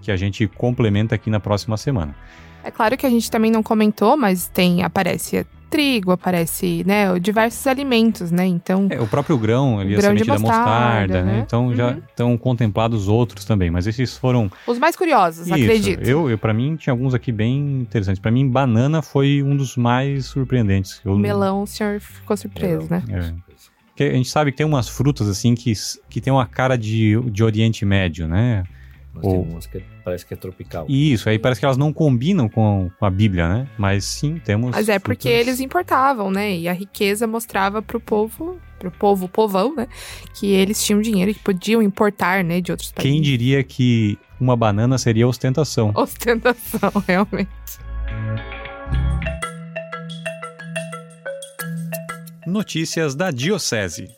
[0.04, 2.16] que a gente complementa aqui na próxima semana.
[2.64, 7.66] É claro que a gente também não comentou, mas tem aparece trigo, aparece, né, diversos
[7.66, 8.46] alimentos, né?
[8.46, 11.38] Então, É, o próprio grão, ali, a Grão de semente da mostarda, mostarda, né?
[11.38, 11.44] né?
[11.46, 12.02] Então já Uhum.
[12.10, 14.52] estão contemplados outros também, mas esses foram.
[14.68, 16.08] os mais curiosos, Isso, acredito.
[16.08, 18.20] Eu, eu para mim tinha alguns aqui bem interessantes.
[18.22, 21.02] Para mim, banana foi um dos mais surpreendentes.
[21.06, 23.02] Eu, Melão, o senhor ficou surpreso, né?
[23.10, 23.34] É.
[23.88, 25.72] Porque a gente sabe que tem umas frutas assim que,
[26.10, 28.64] que tem uma cara de, de Oriente Médio, né?
[29.14, 30.86] Mas Ou- tem umas que parece que é tropical.
[30.88, 33.68] E isso, aí parece que elas não combinam com, com a Bíblia, né?
[33.78, 34.72] Mas sim, temos.
[34.72, 36.56] Mas é porque frutas- eles importavam, né?
[36.56, 39.88] E a riqueza mostrava pro povo, pro povo, povão, né?
[40.34, 42.62] Que eles tinham dinheiro e que podiam importar, né?
[42.62, 43.12] De outros países.
[43.12, 45.92] Quem diria que uma banana seria ostentação?
[45.96, 47.50] Ostentação, realmente.
[52.48, 54.10] Notícias da Diocese.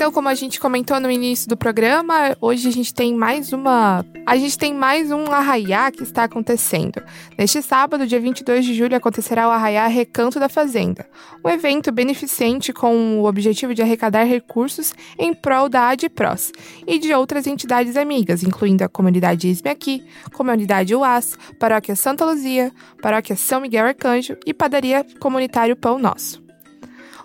[0.00, 4.02] Então, como a gente comentou no início do programa, hoje a gente tem mais uma.
[4.24, 7.02] A gente tem mais um arraiá que está acontecendo.
[7.36, 11.06] Neste sábado, dia 22 de julho, acontecerá o Arraiá Recanto da Fazenda,
[11.44, 16.50] um evento beneficente com o objetivo de arrecadar recursos em prol da ADPROS
[16.86, 22.72] e de outras entidades amigas, incluindo a comunidade Isme Aqui, comunidade UAS, Paróquia Santa Luzia,
[23.02, 26.49] Paróquia São Miguel Arcanjo e Padaria Comunitário Pão Nosso.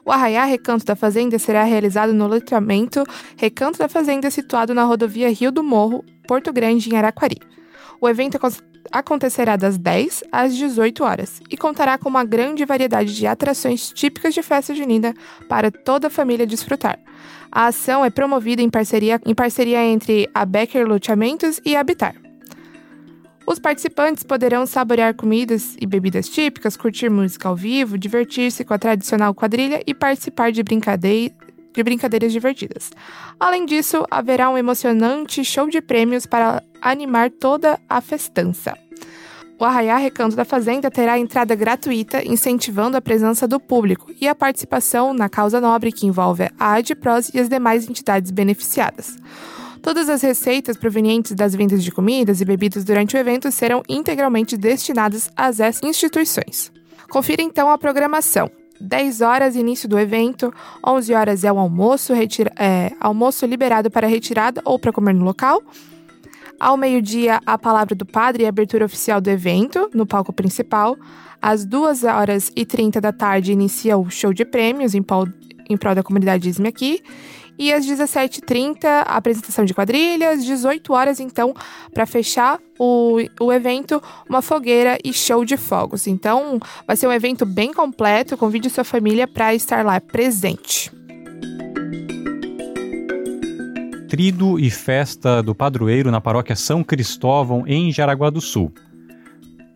[0.05, 3.03] O Arraiá Recanto da Fazenda será realizado no loteamento
[3.35, 7.37] Recanto da Fazenda, situado na rodovia Rio do Morro, Porto Grande, em Araquari.
[7.99, 8.51] O evento acon-
[8.91, 14.33] acontecerá das 10 às 18 horas e contará com uma grande variedade de atrações típicas
[14.33, 15.13] de festa junina
[15.49, 16.99] para toda a família desfrutar.
[17.51, 22.15] A ação é promovida em parceria, em parceria entre a Becker Loteamentos e a Habitar.
[23.47, 28.79] Os participantes poderão saborear comidas e bebidas típicas, curtir música ao vivo, divertir-se com a
[28.79, 32.91] tradicional quadrilha e participar de, de brincadeiras divertidas.
[33.39, 38.75] Além disso, haverá um emocionante show de prêmios para animar toda a festança.
[39.59, 44.35] O Arraiá Recanto da Fazenda terá entrada gratuita, incentivando a presença do público e a
[44.35, 49.15] participação na causa nobre que envolve a ADPROS e as demais entidades beneficiadas.
[49.85, 54.57] Todas as receitas provenientes das vendas de comidas e bebidas durante o evento serão integralmente
[54.57, 56.71] destinadas às instituições.
[57.07, 58.49] Confira então a programação.
[58.81, 60.51] 10 horas início do evento,
[60.83, 65.23] 11 horas é o almoço, retira- é, almoço liberado para retirada ou para comer no
[65.23, 65.61] local.
[66.59, 70.97] Ao meio-dia, a palavra do padre e abertura oficial do evento, no palco principal.
[71.39, 75.27] Às 2 horas e 30 da tarde, inicia o show de prêmios em prol,
[75.69, 77.03] em prol da comunidade Isme Aqui.
[77.57, 80.43] E às 17h30, a apresentação de quadrilhas.
[80.43, 81.53] 18 horas, então,
[81.93, 86.07] para fechar o, o evento, uma fogueira e show de fogos.
[86.07, 88.37] Então, vai ser um evento bem completo.
[88.37, 90.91] Convide sua família para estar lá presente.
[94.09, 98.71] Trido e festa do padroeiro na paróquia São Cristóvão, em Jaraguá do Sul.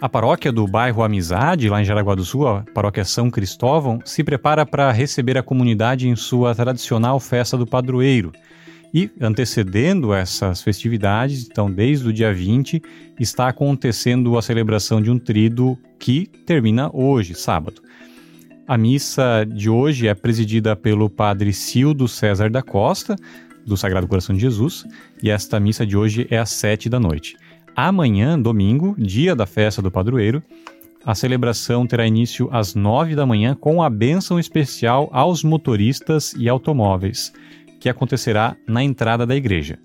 [0.02, 4.24] A paróquia do bairro Amizade, lá em Jaraguá do Sul, a paróquia São Cristóvão, se
[4.24, 8.32] prepara para receber a comunidade em sua tradicional festa do padroeiro.
[8.94, 12.82] E, antecedendo essas festividades, então desde o dia 20,
[13.20, 17.82] está acontecendo a celebração de um trido que termina hoje, sábado.
[18.66, 23.18] A missa de hoje é presidida pelo padre Cildo César da Costa,
[23.66, 24.86] do Sagrado Coração de Jesus,
[25.22, 27.36] e esta missa de hoje é às sete da noite.
[27.82, 30.44] Amanhã, domingo, dia da festa do padroeiro,
[31.06, 36.50] a celebração terá início às nove da manhã com a bênção especial aos motoristas e
[36.50, 37.32] automóveis,
[37.80, 39.80] que acontecerá na entrada da igreja.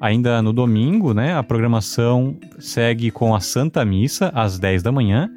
[0.00, 5.30] Ainda no domingo, né, a programação segue com a Santa Missa às 10 da manhã,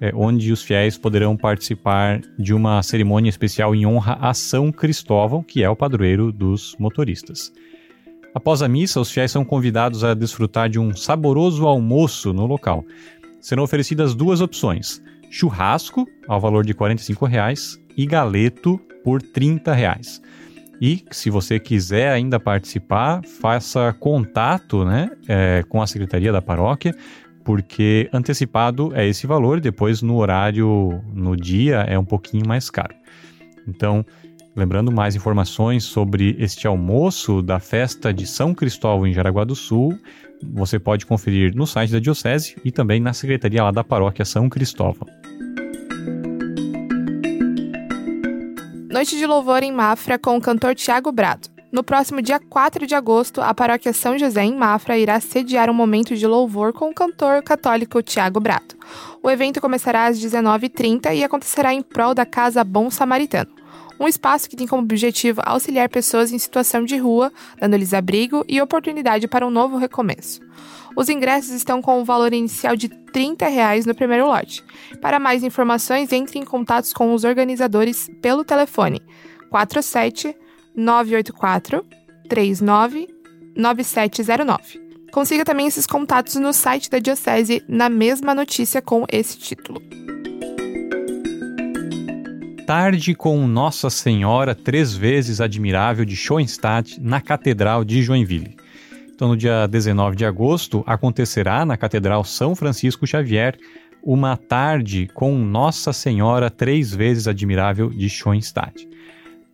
[0.00, 5.42] é, onde os fiéis poderão participar de uma cerimônia especial em honra a São Cristóvão,
[5.42, 7.50] que é o padroeiro dos motoristas.
[8.34, 12.84] Após a missa, os fiéis são convidados a desfrutar de um saboroso almoço no local.
[13.40, 20.20] Serão oferecidas duas opções: churrasco, ao valor de 45 reais, e galeto por 30 reais.
[20.80, 26.94] E se você quiser ainda participar, faça contato né, é, com a secretaria da paróquia,
[27.44, 32.94] porque antecipado é esse valor, depois no horário, no dia, é um pouquinho mais caro.
[33.68, 34.04] Então,
[34.56, 39.98] lembrando mais informações sobre este almoço da festa de São Cristóvão em Jaraguá do Sul,
[40.42, 44.48] você pode conferir no site da Diocese e também na secretaria lá da paróquia São
[44.48, 45.08] Cristóvão.
[48.90, 51.48] Noite de louvor em Mafra com o cantor Tiago Brado.
[51.72, 55.74] No próximo dia 4 de agosto, a paróquia São José em Mafra irá sediar um
[55.74, 58.76] momento de louvor com o cantor católico Tiago Brado.
[59.20, 63.50] O evento começará às 19h30 e acontecerá em prol da Casa Bom Samaritano,
[63.98, 68.60] um espaço que tem como objetivo auxiliar pessoas em situação de rua, dando-lhes abrigo e
[68.60, 70.40] oportunidade para um novo recomeço.
[70.96, 74.62] Os ingressos estão com um valor inicial de 30 reais no primeiro lote.
[75.00, 79.02] Para mais informações, entre em contato com os organizadores pelo telefone
[79.50, 80.36] 47
[80.74, 81.84] 984
[82.28, 83.08] 39
[83.56, 84.84] 9709.
[85.12, 89.80] Consiga também esses contatos no site da Diocese na mesma notícia com esse título.
[92.66, 98.56] Tarde com Nossa Senhora três vezes admirável de Schoenstatt na Catedral de Joinville.
[99.14, 103.58] Então, no dia 19 de agosto, acontecerá na Catedral São Francisco Xavier
[104.02, 108.88] uma tarde com Nossa Senhora três vezes admirável de Schoenstatt.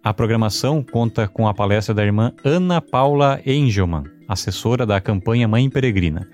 [0.05, 5.69] A programação conta com a palestra da irmã Ana Paula Engelmann, assessora da campanha Mãe
[5.69, 6.29] Peregrina.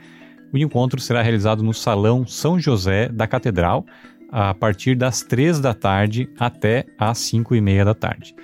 [0.52, 3.84] O encontro será realizado no Salão São José da Catedral,
[4.30, 8.34] a partir das três da tarde até às cinco e meia da tarde.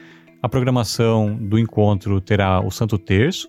[0.43, 3.49] A programação do encontro terá o Santo Terço,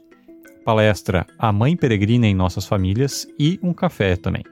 [0.64, 4.44] palestra A Mãe Peregrina em Nossas Famílias e um café também.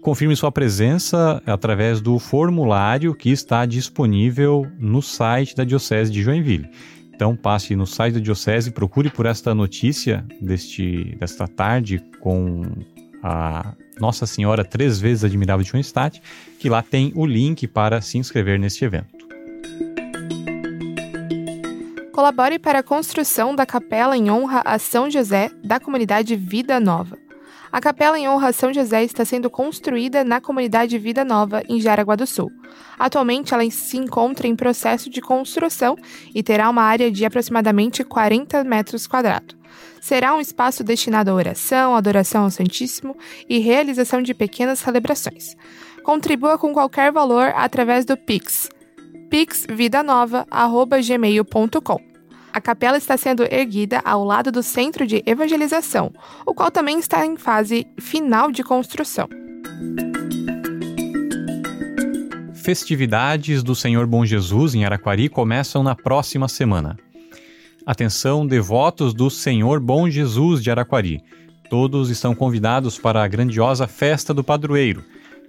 [0.00, 6.68] Confirme sua presença através do formulário que está disponível no site da Diocese de Joinville.
[7.14, 12.62] Então passe no site da Diocese, procure por esta notícia deste, desta tarde com
[13.22, 16.22] a Nossa Senhora Três Vezes Admirável de Schoenstatt,
[16.58, 19.18] que lá tem o link para se inscrever neste evento.
[22.12, 27.16] Colabore para a construção da capela em honra a São José da comunidade Vida Nova.
[27.70, 31.80] A capela em honra a São José está sendo construída na comunidade Vida Nova, em
[31.80, 32.50] Jaraguá do Sul.
[32.98, 35.96] Atualmente, ela se encontra em processo de construção
[36.34, 39.57] e terá uma área de aproximadamente 40 metros quadrados.
[40.00, 43.16] Será um espaço destinado à oração, adoração ao Santíssimo
[43.48, 45.56] e realização de pequenas celebrações.
[46.02, 48.68] Contribua com qualquer valor através do Pix
[49.30, 52.08] pixvidanova.gmail.com.
[52.52, 56.12] A capela está sendo erguida ao lado do Centro de Evangelização,
[56.46, 59.28] o qual também está em fase final de construção.
[62.54, 66.96] Festividades do Senhor Bom Jesus em Araquari começam na próxima semana.
[67.88, 71.22] Atenção, devotos do Senhor Bom Jesus de Araquari.
[71.70, 75.02] Todos estão convidados para a grandiosa festa do padroeiro.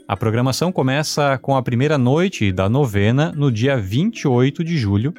[0.07, 5.13] A programação começa com a primeira noite da novena no dia 28 de julho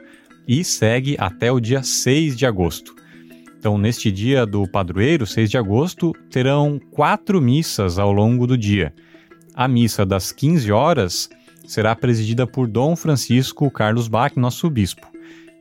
[0.49, 2.95] e segue até o dia 6 de agosto.
[3.59, 8.95] Então, neste dia do padroeiro, 6 de agosto, terão quatro missas ao longo do dia.
[9.55, 11.29] A missa das 15 horas
[11.67, 15.10] será presidida por Dom Francisco Carlos Bach, nosso bispo.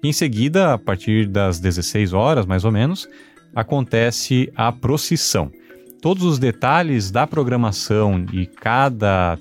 [0.02, 3.08] Em seguida, a partir das 16 horas, mais ou menos,
[3.54, 5.52] acontece a procissão.
[6.02, 9.38] Todos os detalhes da programação e cada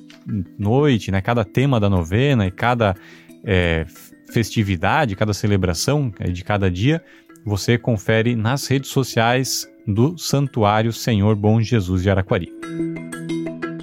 [0.58, 2.96] noite, né, cada tema da novena e cada
[3.44, 3.86] é,
[4.32, 7.00] festividade, cada celebração é, de cada dia,
[7.44, 12.52] você confere nas redes sociais do Santuário Senhor Bom Jesus de Araquari.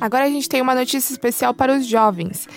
[0.01, 2.47] Agora a gente tem uma notícia especial para os jovens.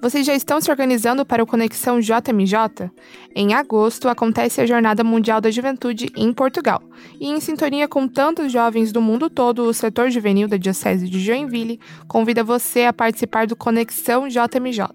[0.00, 2.90] Vocês já estão se organizando para o Conexão JMJ?
[3.34, 6.82] Em agosto acontece a Jornada Mundial da Juventude em Portugal.
[7.18, 11.18] E em sintonia com tantos jovens do mundo todo, o setor juvenil da Diocese de
[11.18, 14.86] Joinville convida você a participar do Conexão JMJ,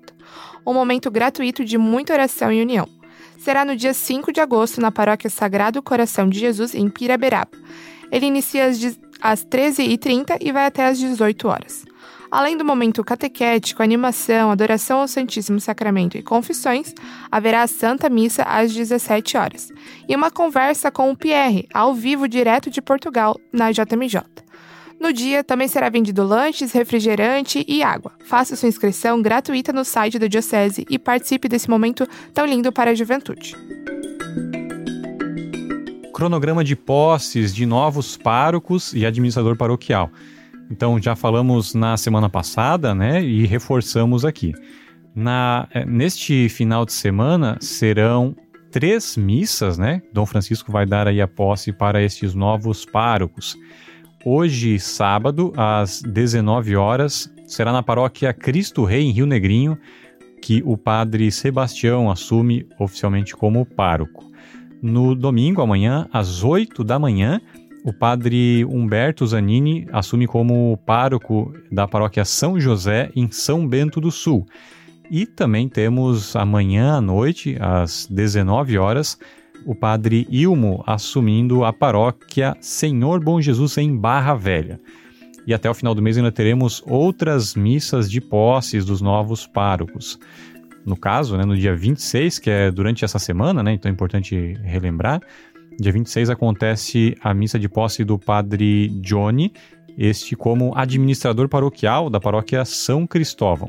[0.66, 2.88] um momento gratuito de muita oração e união.
[3.39, 7.58] Será no dia 5 de agosto na Paróquia Sagrado Coração de Jesus, em Piraberaba.
[8.12, 8.68] Ele inicia
[9.20, 11.90] às 13h30 e vai até às 18 horas.
[12.32, 16.93] Além do momento catequético, animação, adoração ao Santíssimo Sacramento e confissões,
[17.29, 19.69] haverá a Santa Missa às 17 horas.
[20.07, 24.21] E uma conversa com o Pierre, ao vivo direto de Portugal, na JMJ.
[24.97, 28.13] No dia também será vendido lanches, refrigerante e água.
[28.23, 32.91] Faça sua inscrição gratuita no site da Diocese e participe desse momento tão lindo para
[32.91, 33.57] a juventude.
[36.13, 40.09] Cronograma de posses de novos párocos e administrador paroquial.
[40.72, 43.22] Então já falamos na semana passada, né?
[43.22, 44.53] E reforçamos aqui.
[45.13, 48.34] Na, eh, neste final de semana serão
[48.72, 50.01] três missas, né?
[50.13, 53.57] Dom Francisco vai dar aí a posse para estes novos párocos.
[54.24, 59.78] Hoje, sábado, às 19 horas, será na paróquia Cristo Rei, em Rio Negrinho,
[60.41, 64.32] que o padre Sebastião assume oficialmente como pároco.
[64.82, 67.41] No domingo, amanhã, às 8 da manhã,
[67.84, 74.11] o padre Humberto Zanini assume como pároco da paróquia São José, em São Bento do
[74.11, 74.45] Sul.
[75.09, 79.17] E também temos amanhã à noite, às 19 horas,
[79.65, 84.79] o padre Ilmo assumindo a paróquia Senhor Bom Jesus em Barra Velha.
[85.45, 90.19] E até o final do mês ainda teremos outras missas de posses dos novos párocos.
[90.86, 94.57] No caso, né, no dia 26, que é durante essa semana, né, então é importante
[94.63, 95.21] relembrar,
[95.82, 99.51] Dia 26 acontece a missa de posse do padre Johnny,
[99.97, 103.67] este como administrador paroquial da paróquia São Cristóvão.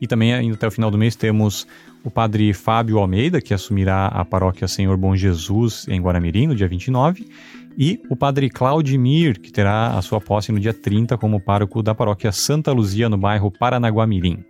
[0.00, 1.66] E também, ainda até o final do mês, temos
[2.02, 6.66] o padre Fábio Almeida, que assumirá a paróquia Senhor Bom Jesus em Guaramirim, no dia
[6.66, 7.28] 29,
[7.76, 11.94] e o padre Claudimir, que terá a sua posse no dia 30 como pároco da
[11.94, 14.42] paróquia Santa Luzia, no bairro Paranaguamirim.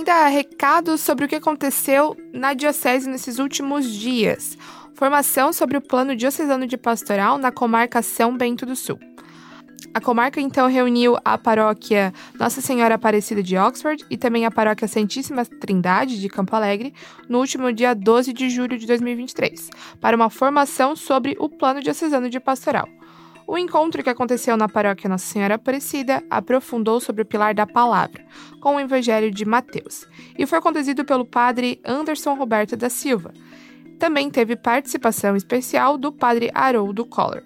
[0.00, 4.56] Ainda recados sobre o que aconteceu na Diocese nesses últimos dias.
[4.94, 8.98] Formação sobre o Plano Diocesano de Pastoral na comarca São Bento do Sul.
[9.92, 14.88] A comarca então reuniu a paróquia Nossa Senhora Aparecida de Oxford e também a paróquia
[14.88, 16.94] Santíssima Trindade de Campo Alegre
[17.28, 19.68] no último dia 12 de julho de 2023,
[20.00, 22.88] para uma formação sobre o Plano Diocesano de Pastoral.
[23.50, 28.24] O encontro que aconteceu na paróquia Nossa Senhora Aparecida aprofundou sobre o pilar da palavra,
[28.60, 30.06] com o Evangelho de Mateus,
[30.38, 33.32] e foi conduzido pelo padre Anderson Roberto da Silva.
[33.98, 37.42] Também teve participação especial do padre Haroldo Coller.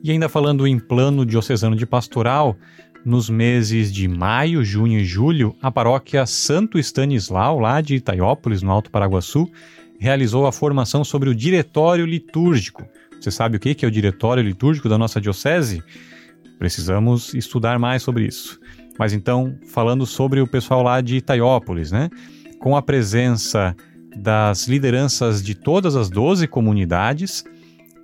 [0.00, 2.56] E ainda falando em plano diocesano de pastoral,
[3.04, 8.70] nos meses de maio, junho e julho, a paróquia Santo Stanislau, lá de Itaiópolis, no
[8.70, 9.50] Alto Paraguaçu,
[9.98, 12.86] realizou a formação sobre o diretório litúrgico,
[13.26, 15.82] você sabe o que é o diretório litúrgico da nossa diocese?
[16.60, 18.60] Precisamos estudar mais sobre isso.
[18.96, 22.08] Mas então, falando sobre o pessoal lá de Itaiópolis, né?
[22.60, 23.74] Com a presença
[24.16, 27.42] das lideranças de todas as 12 comunidades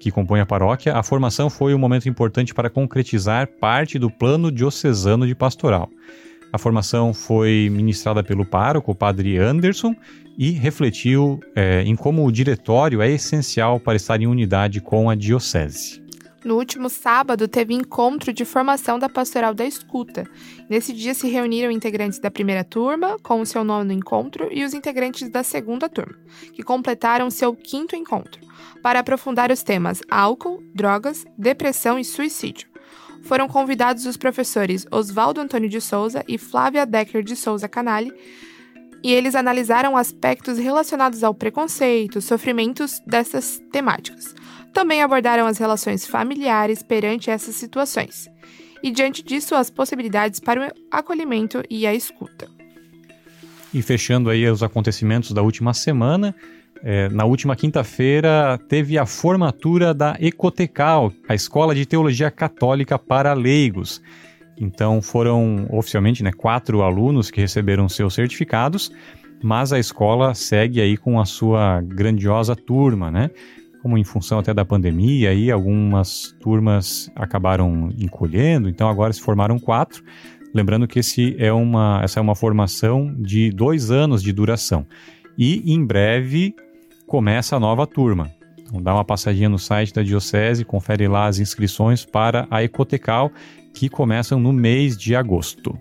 [0.01, 4.51] que compõem a paróquia, a formação foi um momento importante para concretizar parte do plano
[4.51, 5.89] diocesano de pastoral.
[6.53, 9.95] A formação foi ministrada pelo pároco, o padre Anderson,
[10.37, 15.15] e refletiu é, em como o diretório é essencial para estar em unidade com a
[15.15, 16.03] diocese.
[16.45, 20.25] No último sábado, teve encontro de formação da Pastoral da Escuta.
[20.69, 24.75] Nesse dia se reuniram integrantes da primeira turma, com o seu nono encontro, e os
[24.75, 26.17] integrantes da segunda turma,
[26.53, 28.41] que completaram seu quinto encontro,
[28.83, 32.69] para aprofundar os temas álcool, drogas, depressão e suicídio.
[33.23, 38.13] Foram convidados os professores Oswaldo Antônio de Souza e Flávia Decker de Souza Canali,
[39.03, 44.35] e eles analisaram aspectos relacionados ao preconceito, sofrimentos dessas temáticas.
[44.73, 48.31] Também abordaram as relações familiares perante essas situações
[48.83, 52.49] e, diante disso, as possibilidades para o acolhimento e a escuta.
[53.73, 56.35] E fechando aí os acontecimentos da última semana,
[56.83, 63.33] é, na última quinta-feira teve a formatura da Ecotecal, a Escola de Teologia Católica para
[63.33, 64.03] Leigos.
[64.59, 68.93] Então foram oficialmente né, quatro alunos que receberam seus certificados,
[69.43, 73.31] mas a escola segue aí com a sua grandiosa turma, né?
[73.83, 79.59] Como em função até da pandemia, aí algumas turmas acabaram encolhendo, então agora se formaram
[79.59, 80.05] quatro.
[80.55, 84.87] Lembrando que esse é uma, essa é uma formação de dois anos de duração.
[85.37, 86.55] E em breve
[87.07, 88.31] começa a nova turma.
[88.61, 93.33] Então dá uma passadinha no site da Diocese, confere lá as inscrições para a Ecotecal,
[93.73, 95.79] que começam no mês de agosto.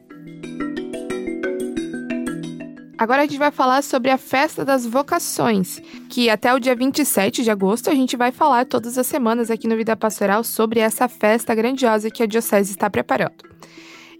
[2.97, 7.43] Agora a gente vai falar sobre a Festa das Vocações, que até o dia 27
[7.43, 11.07] de agosto a gente vai falar todas as semanas aqui no Vida Pastoral sobre essa
[11.07, 13.43] festa grandiosa que a Diocese está preparando.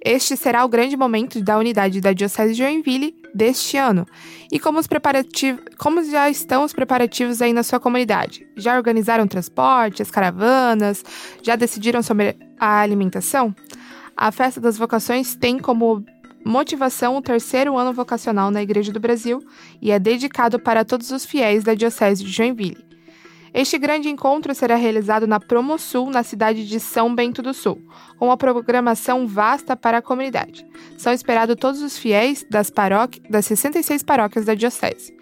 [0.03, 4.05] Este será o grande momento da unidade da Diocese de Joinville deste ano.
[4.51, 8.47] E como, os preparativos, como já estão os preparativos aí na sua comunidade?
[8.55, 11.03] Já organizaram transporte, as caravanas?
[11.41, 13.55] Já decidiram sobre a alimentação?
[14.15, 16.03] A Festa das Vocações tem como
[16.45, 19.43] motivação o terceiro ano vocacional na Igreja do Brasil
[19.81, 22.90] e é dedicado para todos os fiéis da Diocese de Joinville.
[23.53, 27.81] Este grande encontro será realizado na Promosul, na cidade de São Bento do Sul,
[28.17, 30.65] com uma programação vasta para a comunidade.
[30.97, 32.71] São esperados todos os fiéis das,
[33.29, 35.13] das 66 paróquias da Diocese.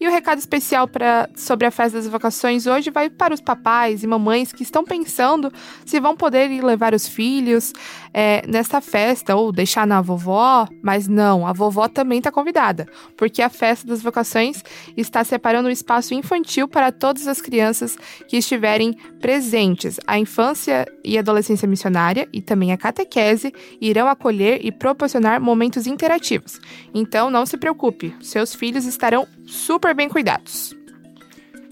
[0.00, 4.02] E o recado especial pra, sobre a festa das vocações hoje vai para os papais
[4.02, 5.52] e mamães que estão pensando
[5.84, 7.74] se vão poder levar os filhos
[8.12, 12.86] é, nesta festa ou deixar na vovó, mas não, a vovó também está convidada,
[13.16, 14.62] porque a festa das vocações
[14.96, 17.96] está separando um espaço infantil para todas as crianças
[18.28, 19.98] que estiverem presentes.
[20.06, 26.60] A infância e adolescência missionária e também a catequese irão acolher e proporcionar momentos interativos.
[26.94, 30.74] Então não se preocupe, seus filhos estarão super bem cuidados.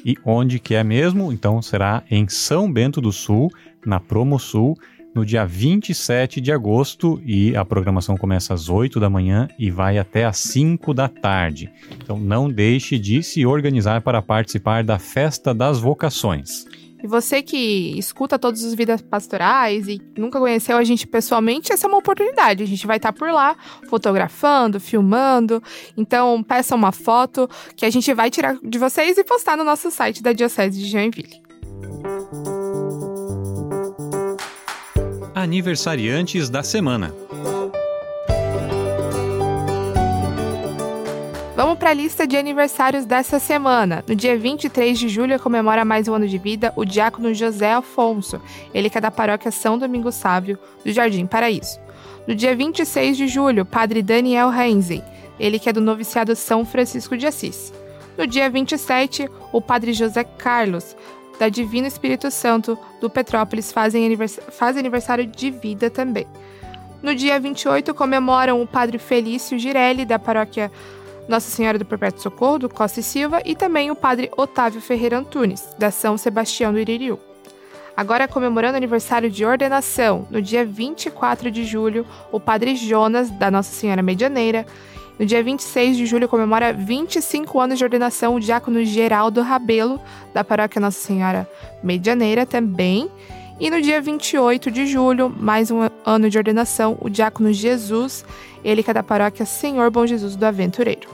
[0.04, 1.32] E onde que é mesmo?
[1.32, 3.50] Então será em São Bento do Sul,
[3.84, 4.76] na Promo Sul,
[5.18, 9.98] no dia 27 de agosto e a programação começa às 8 da manhã e vai
[9.98, 11.68] até às 5 da tarde.
[12.00, 16.64] Então não deixe de se organizar para participar da Festa das Vocações.
[17.02, 21.86] E você que escuta todos os vidas pastorais e nunca conheceu a gente pessoalmente, essa
[21.86, 22.62] é uma oportunidade.
[22.62, 23.56] A gente vai estar por lá
[23.88, 25.60] fotografando, filmando.
[25.96, 29.90] Então, peça uma foto que a gente vai tirar de vocês e postar no nosso
[29.90, 31.42] site da Diocese de Joinville.
[35.40, 37.14] Aniversariantes da semana.
[41.54, 44.02] Vamos para a lista de aniversários dessa semana.
[44.08, 48.40] No dia 23 de julho comemora mais um ano de vida o diácono José Afonso,
[48.74, 51.78] ele que é da paróquia São Domingos Sávio, do Jardim Paraíso.
[52.26, 55.04] No dia 26 de julho, padre Daniel Heinzen,
[55.38, 57.72] ele que é do noviciado São Francisco de Assis.
[58.16, 60.96] No dia 27, o padre José Carlos,
[61.38, 66.26] da Divino Espírito Santo, do Petrópolis, fazem anivers faz aniversário de vida também.
[67.02, 70.70] No dia 28, comemoram o padre Felício Girelli, da paróquia
[71.28, 75.18] nossa Senhora do Perpétuo Socorro, do Costa e Silva, e também o padre Otávio Ferreira
[75.18, 77.20] Antunes, da São Sebastião do Iririu.
[77.96, 83.50] Agora, comemorando o aniversário de ordenação, no dia 24 de julho, o padre Jonas, da
[83.50, 84.64] Nossa Senhora Medianeira.
[85.18, 90.00] No dia 26 de julho, comemora 25 anos de ordenação o diácono Geraldo Rabelo,
[90.32, 91.48] da paróquia Nossa Senhora
[91.82, 93.10] Medianeira também.
[93.58, 98.24] E no dia 28 de julho, mais um ano de ordenação, o diácono Jesus,
[98.62, 101.08] ele que é da paróquia Senhor Bom Jesus do Aventureiro.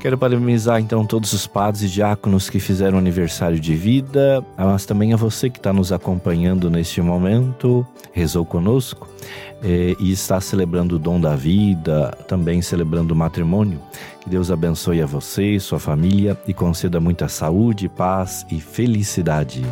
[0.00, 5.12] Quero parabenizar então todos os padres e diáconos que fizeram aniversário de vida, mas também
[5.12, 9.08] a você que está nos acompanhando neste momento, rezou conosco
[9.62, 13.80] eh, e está celebrando o dom da vida, também celebrando o matrimônio.
[14.20, 19.64] Que Deus abençoe a você sua família e conceda muita saúde, paz e felicidade.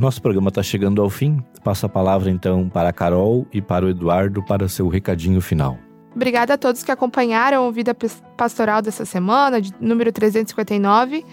[0.00, 1.42] Nosso programa está chegando ao fim.
[1.62, 5.76] Passo a palavra então para a Carol e para o Eduardo para seu recadinho final.
[6.14, 7.96] Obrigada a todos que acompanharam o Vida
[8.36, 11.24] Pastoral dessa semana, de número 359.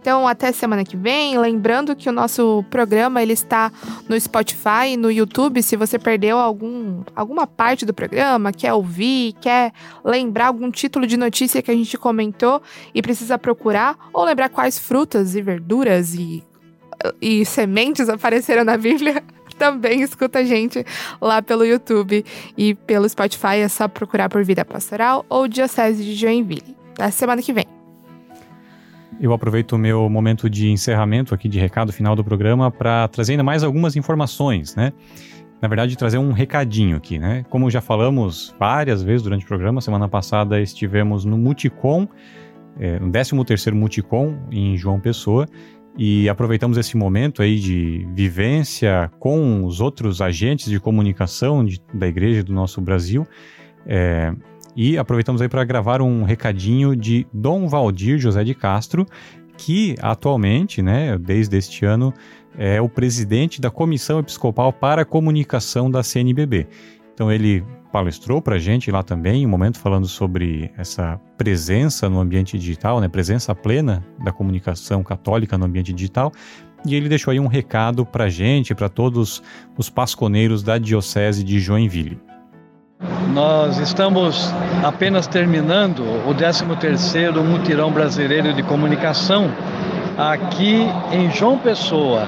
[0.00, 1.36] Então, até semana que vem.
[1.36, 3.72] Lembrando que o nosso programa ele está
[4.08, 5.60] no Spotify e no YouTube.
[5.62, 9.72] Se você perdeu algum, alguma parte do programa, quer ouvir, quer
[10.04, 12.62] lembrar algum título de notícia que a gente comentou
[12.94, 16.44] e precisa procurar, ou lembrar quais frutas e verduras e
[17.20, 19.22] e sementes apareceram na Bíblia,
[19.58, 20.84] também escuta a gente
[21.20, 22.24] lá pelo YouTube
[22.56, 23.58] e pelo Spotify.
[23.58, 26.76] É só procurar por Vida Pastoral ou Diocese de Joinville.
[26.96, 27.66] Da semana que vem.
[29.20, 33.32] Eu aproveito o meu momento de encerramento aqui, de recado final do programa, para trazer
[33.32, 34.92] ainda mais algumas informações, né?
[35.60, 37.44] Na verdade, trazer um recadinho aqui, né?
[37.48, 42.06] Como já falamos várias vezes durante o programa, semana passada estivemos no Multicom,
[42.78, 45.46] é, no 13º Multicom em João Pessoa,
[45.96, 52.06] e aproveitamos esse momento aí de vivência com os outros agentes de comunicação de, da
[52.06, 53.26] igreja do nosso Brasil
[53.86, 54.34] é,
[54.76, 59.06] e aproveitamos aí para gravar um recadinho de Dom Valdir José de Castro,
[59.56, 62.12] que atualmente, né, desde este ano,
[62.58, 66.66] é o presidente da Comissão Episcopal para a Comunicação da CNBB.
[67.14, 72.20] Então ele palestrou para a gente lá também, um momento falando sobre essa presença no
[72.20, 76.32] ambiente digital, né, presença plena da comunicação católica no ambiente digital.
[76.86, 79.42] E ele deixou aí um recado para a gente, para todos
[79.76, 82.20] os pasconeiros da Diocese de Joinville.
[83.32, 89.50] nós estamos apenas terminando o 13º Mutirão Brasileiro de Comunicação
[90.16, 92.26] aqui em João Pessoa.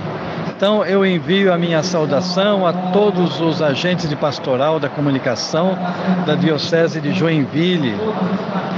[0.59, 5.79] Então eu envio a minha saudação a todos os agentes de pastoral da comunicação
[6.27, 7.95] da Diocese de Joinville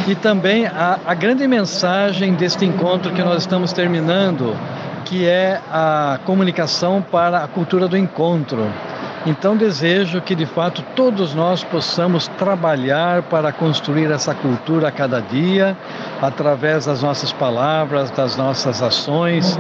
[0.07, 4.55] e também a, a grande mensagem deste encontro que nós estamos terminando,
[5.07, 8.71] que é a comunicação para a cultura do encontro.
[9.27, 15.21] Então desejo que de fato todos nós possamos trabalhar para construir essa cultura a cada
[15.21, 15.77] dia,
[16.23, 19.59] através das nossas palavras, das nossas ações,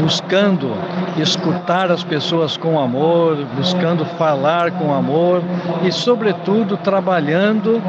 [0.00, 0.76] buscando
[1.16, 5.42] escutar as pessoas com amor, buscando falar com amor
[5.82, 7.82] e, sobretudo, trabalhando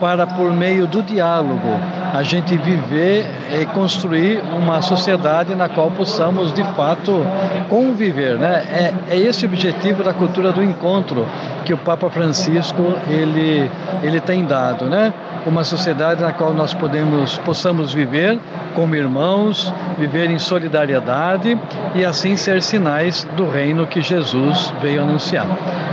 [0.00, 1.78] para, por meio do diálogo,
[2.14, 3.26] a gente viver
[3.60, 7.26] e construir uma sociedade na qual possamos, de fato,
[7.68, 8.38] conviver.
[8.38, 8.94] Né?
[9.10, 11.26] É, é esse o objetivo da cultura do encontro
[11.64, 13.70] que o Papa Francisco ele,
[14.02, 15.12] ele tem dado, né?
[15.46, 18.38] Uma sociedade na qual nós podemos, possamos viver
[18.74, 21.58] como irmãos, viver em solidariedade
[21.94, 25.46] e assim ser sinais do reino que Jesus veio anunciar.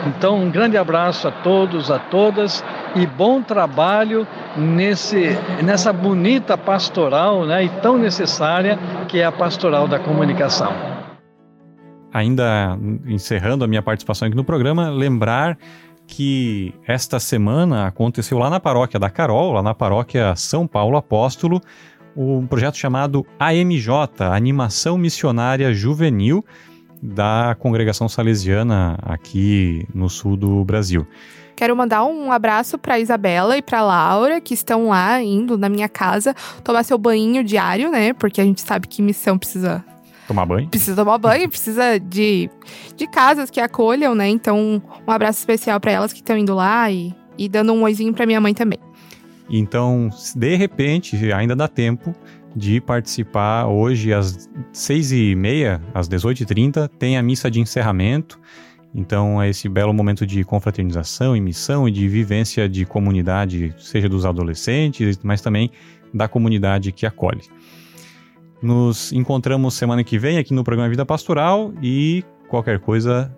[0.08, 2.64] Então, um grande abraço a todos, a todas
[2.96, 9.88] e bom trabalho nesse, nessa bonita pastoral né, e tão necessária que é a pastoral
[9.88, 11.01] da comunicação
[12.14, 15.58] ainda encerrando a minha participação aqui no programa, lembrar
[16.08, 21.62] que esta semana aconteceu lá na paróquia da Carol, lá na paróquia São Paulo Apóstolo,
[22.16, 23.90] um projeto chamado AMJ,
[24.32, 26.44] Animação Missionária Juvenil,
[27.02, 31.08] da congregação salesiana aqui no sul do Brasil.
[31.56, 35.88] Quero mandar um abraço para Isabela e para Laura, que estão lá indo na minha
[35.88, 38.14] casa tomar seu banho diário, né?
[38.14, 39.84] Porque a gente sabe que missão precisa
[40.32, 40.70] Tomar banho?
[40.70, 42.50] Precisa tomar banho, precisa de,
[42.96, 44.30] de casas que acolham, né?
[44.30, 48.14] Então, um abraço especial para elas que estão indo lá e, e dando um oizinho
[48.14, 48.80] para minha mãe também.
[49.50, 52.16] Então, de repente, ainda dá tempo
[52.56, 58.40] de participar hoje às seis e meia, às 18h30, tem a missa de encerramento.
[58.96, 64.08] Então, é esse belo momento de confraternização e missão e de vivência de comunidade, seja
[64.08, 65.70] dos adolescentes, mas também
[66.14, 67.42] da comunidade que acolhe.
[68.62, 73.36] Nos encontramos semana que vem aqui no programa Vida Pastoral e qualquer coisa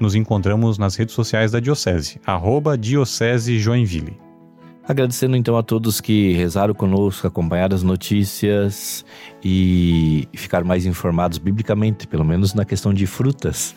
[0.00, 4.18] nos encontramos nas redes sociais da Diocese, arroba Diocese Joinville.
[4.88, 9.04] Agradecendo então a todos que rezaram conosco, acompanharam as notícias
[9.42, 13.74] e ficaram mais informados biblicamente, pelo menos na questão de frutas.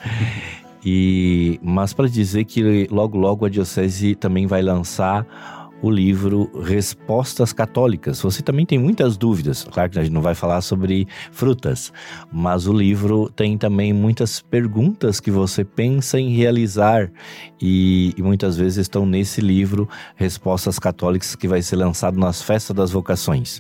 [0.83, 5.25] E mas para dizer que logo logo a diocese também vai lançar
[5.81, 8.21] o livro Respostas Católicas.
[8.21, 11.91] Você também tem muitas dúvidas, claro que a gente não vai falar sobre frutas,
[12.31, 17.11] mas o livro tem também muitas perguntas que você pensa em realizar
[17.61, 22.75] e, e muitas vezes estão nesse livro Respostas Católicas que vai ser lançado nas festas
[22.75, 23.59] das vocações.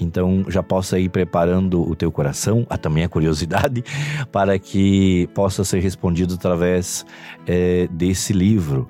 [0.00, 3.84] Então já possa ir preparando o teu coração, a também a curiosidade,
[4.32, 7.04] para que possa ser respondido através
[7.46, 8.88] é, desse livro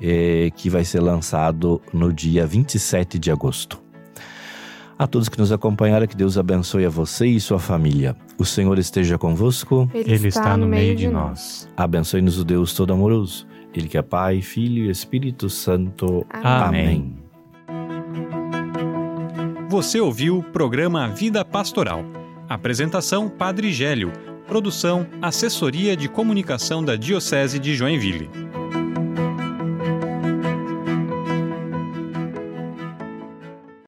[0.00, 3.80] é, que vai ser lançado no dia 27 de agosto.
[4.98, 8.14] A todos que nos acompanharam, que Deus abençoe a você e sua família.
[8.36, 9.88] O Senhor esteja convosco.
[9.94, 11.66] Ele, Ele está, no meio de nós.
[11.74, 13.46] Abençoe-nos o Deus Todo-Amoroso.
[13.74, 16.26] Ele que é Pai, Filho e Espírito Santo.
[16.30, 17.16] Amém.
[17.16, 17.30] Amém.
[19.70, 22.04] Você ouviu o programa Vida Pastoral.
[22.46, 24.12] Apresentação Padre Gélio.
[24.46, 28.28] Produção Assessoria de Comunicação da Diocese de Joinville.